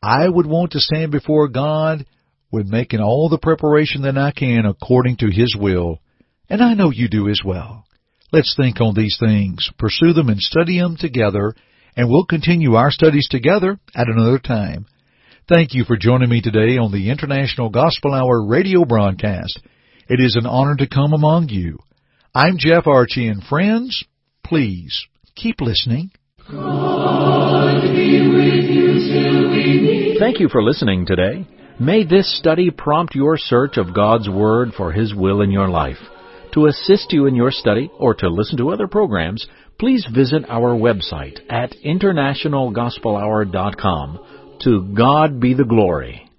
I 0.02 0.28
would 0.28 0.46
want 0.46 0.72
to 0.72 0.80
stand 0.80 1.12
before 1.12 1.46
God 1.46 2.04
with 2.50 2.66
making 2.66 3.00
all 3.00 3.28
the 3.28 3.38
preparation 3.38 4.02
that 4.02 4.18
I 4.18 4.32
can 4.32 4.66
according 4.66 5.18
to 5.18 5.30
His 5.30 5.54
will, 5.56 6.00
and 6.48 6.60
I 6.60 6.74
know 6.74 6.90
you 6.90 7.08
do 7.08 7.28
as 7.28 7.40
well. 7.44 7.84
Let's 8.32 8.56
think 8.56 8.80
on 8.80 8.94
these 8.94 9.16
things, 9.20 9.70
pursue 9.78 10.12
them 10.12 10.28
and 10.28 10.40
study 10.40 10.80
them 10.80 10.96
together, 10.96 11.54
and 11.96 12.08
we'll 12.08 12.24
continue 12.24 12.74
our 12.74 12.90
studies 12.90 13.28
together 13.28 13.78
at 13.94 14.08
another 14.08 14.38
time. 14.38 14.86
Thank 15.48 15.74
you 15.74 15.84
for 15.84 15.96
joining 15.96 16.28
me 16.28 16.40
today 16.40 16.78
on 16.78 16.92
the 16.92 17.10
International 17.10 17.70
Gospel 17.70 18.14
Hour 18.14 18.46
radio 18.46 18.84
broadcast. 18.84 19.60
It 20.08 20.20
is 20.20 20.36
an 20.36 20.46
honor 20.46 20.76
to 20.76 20.88
come 20.88 21.12
among 21.12 21.48
you. 21.48 21.78
I'm 22.34 22.58
Jeff 22.58 22.84
Archey, 22.84 23.30
and 23.30 23.42
friends, 23.42 24.04
please 24.44 25.06
keep 25.34 25.60
listening. 25.60 26.12
Thank 30.20 30.38
you 30.38 30.48
for 30.48 30.62
listening 30.62 31.06
today. 31.06 31.46
May 31.80 32.04
this 32.04 32.38
study 32.38 32.70
prompt 32.70 33.14
your 33.14 33.36
search 33.36 33.78
of 33.78 33.94
God's 33.94 34.28
Word 34.28 34.74
for 34.76 34.92
His 34.92 35.14
will 35.14 35.40
in 35.40 35.50
your 35.50 35.68
life. 35.68 35.98
To 36.52 36.66
assist 36.66 37.12
you 37.12 37.26
in 37.26 37.34
your 37.34 37.50
study 37.50 37.90
or 37.98 38.14
to 38.14 38.28
listen 38.28 38.58
to 38.58 38.70
other 38.70 38.86
programs, 38.86 39.46
please 39.80 40.06
visit 40.14 40.44
our 40.48 40.76
website 40.76 41.40
at 41.48 41.74
internationalgospelhour.com. 41.84 44.18
To 44.60 44.94
God 44.94 45.40
be 45.40 45.54
the 45.54 45.64
glory. 45.64 46.30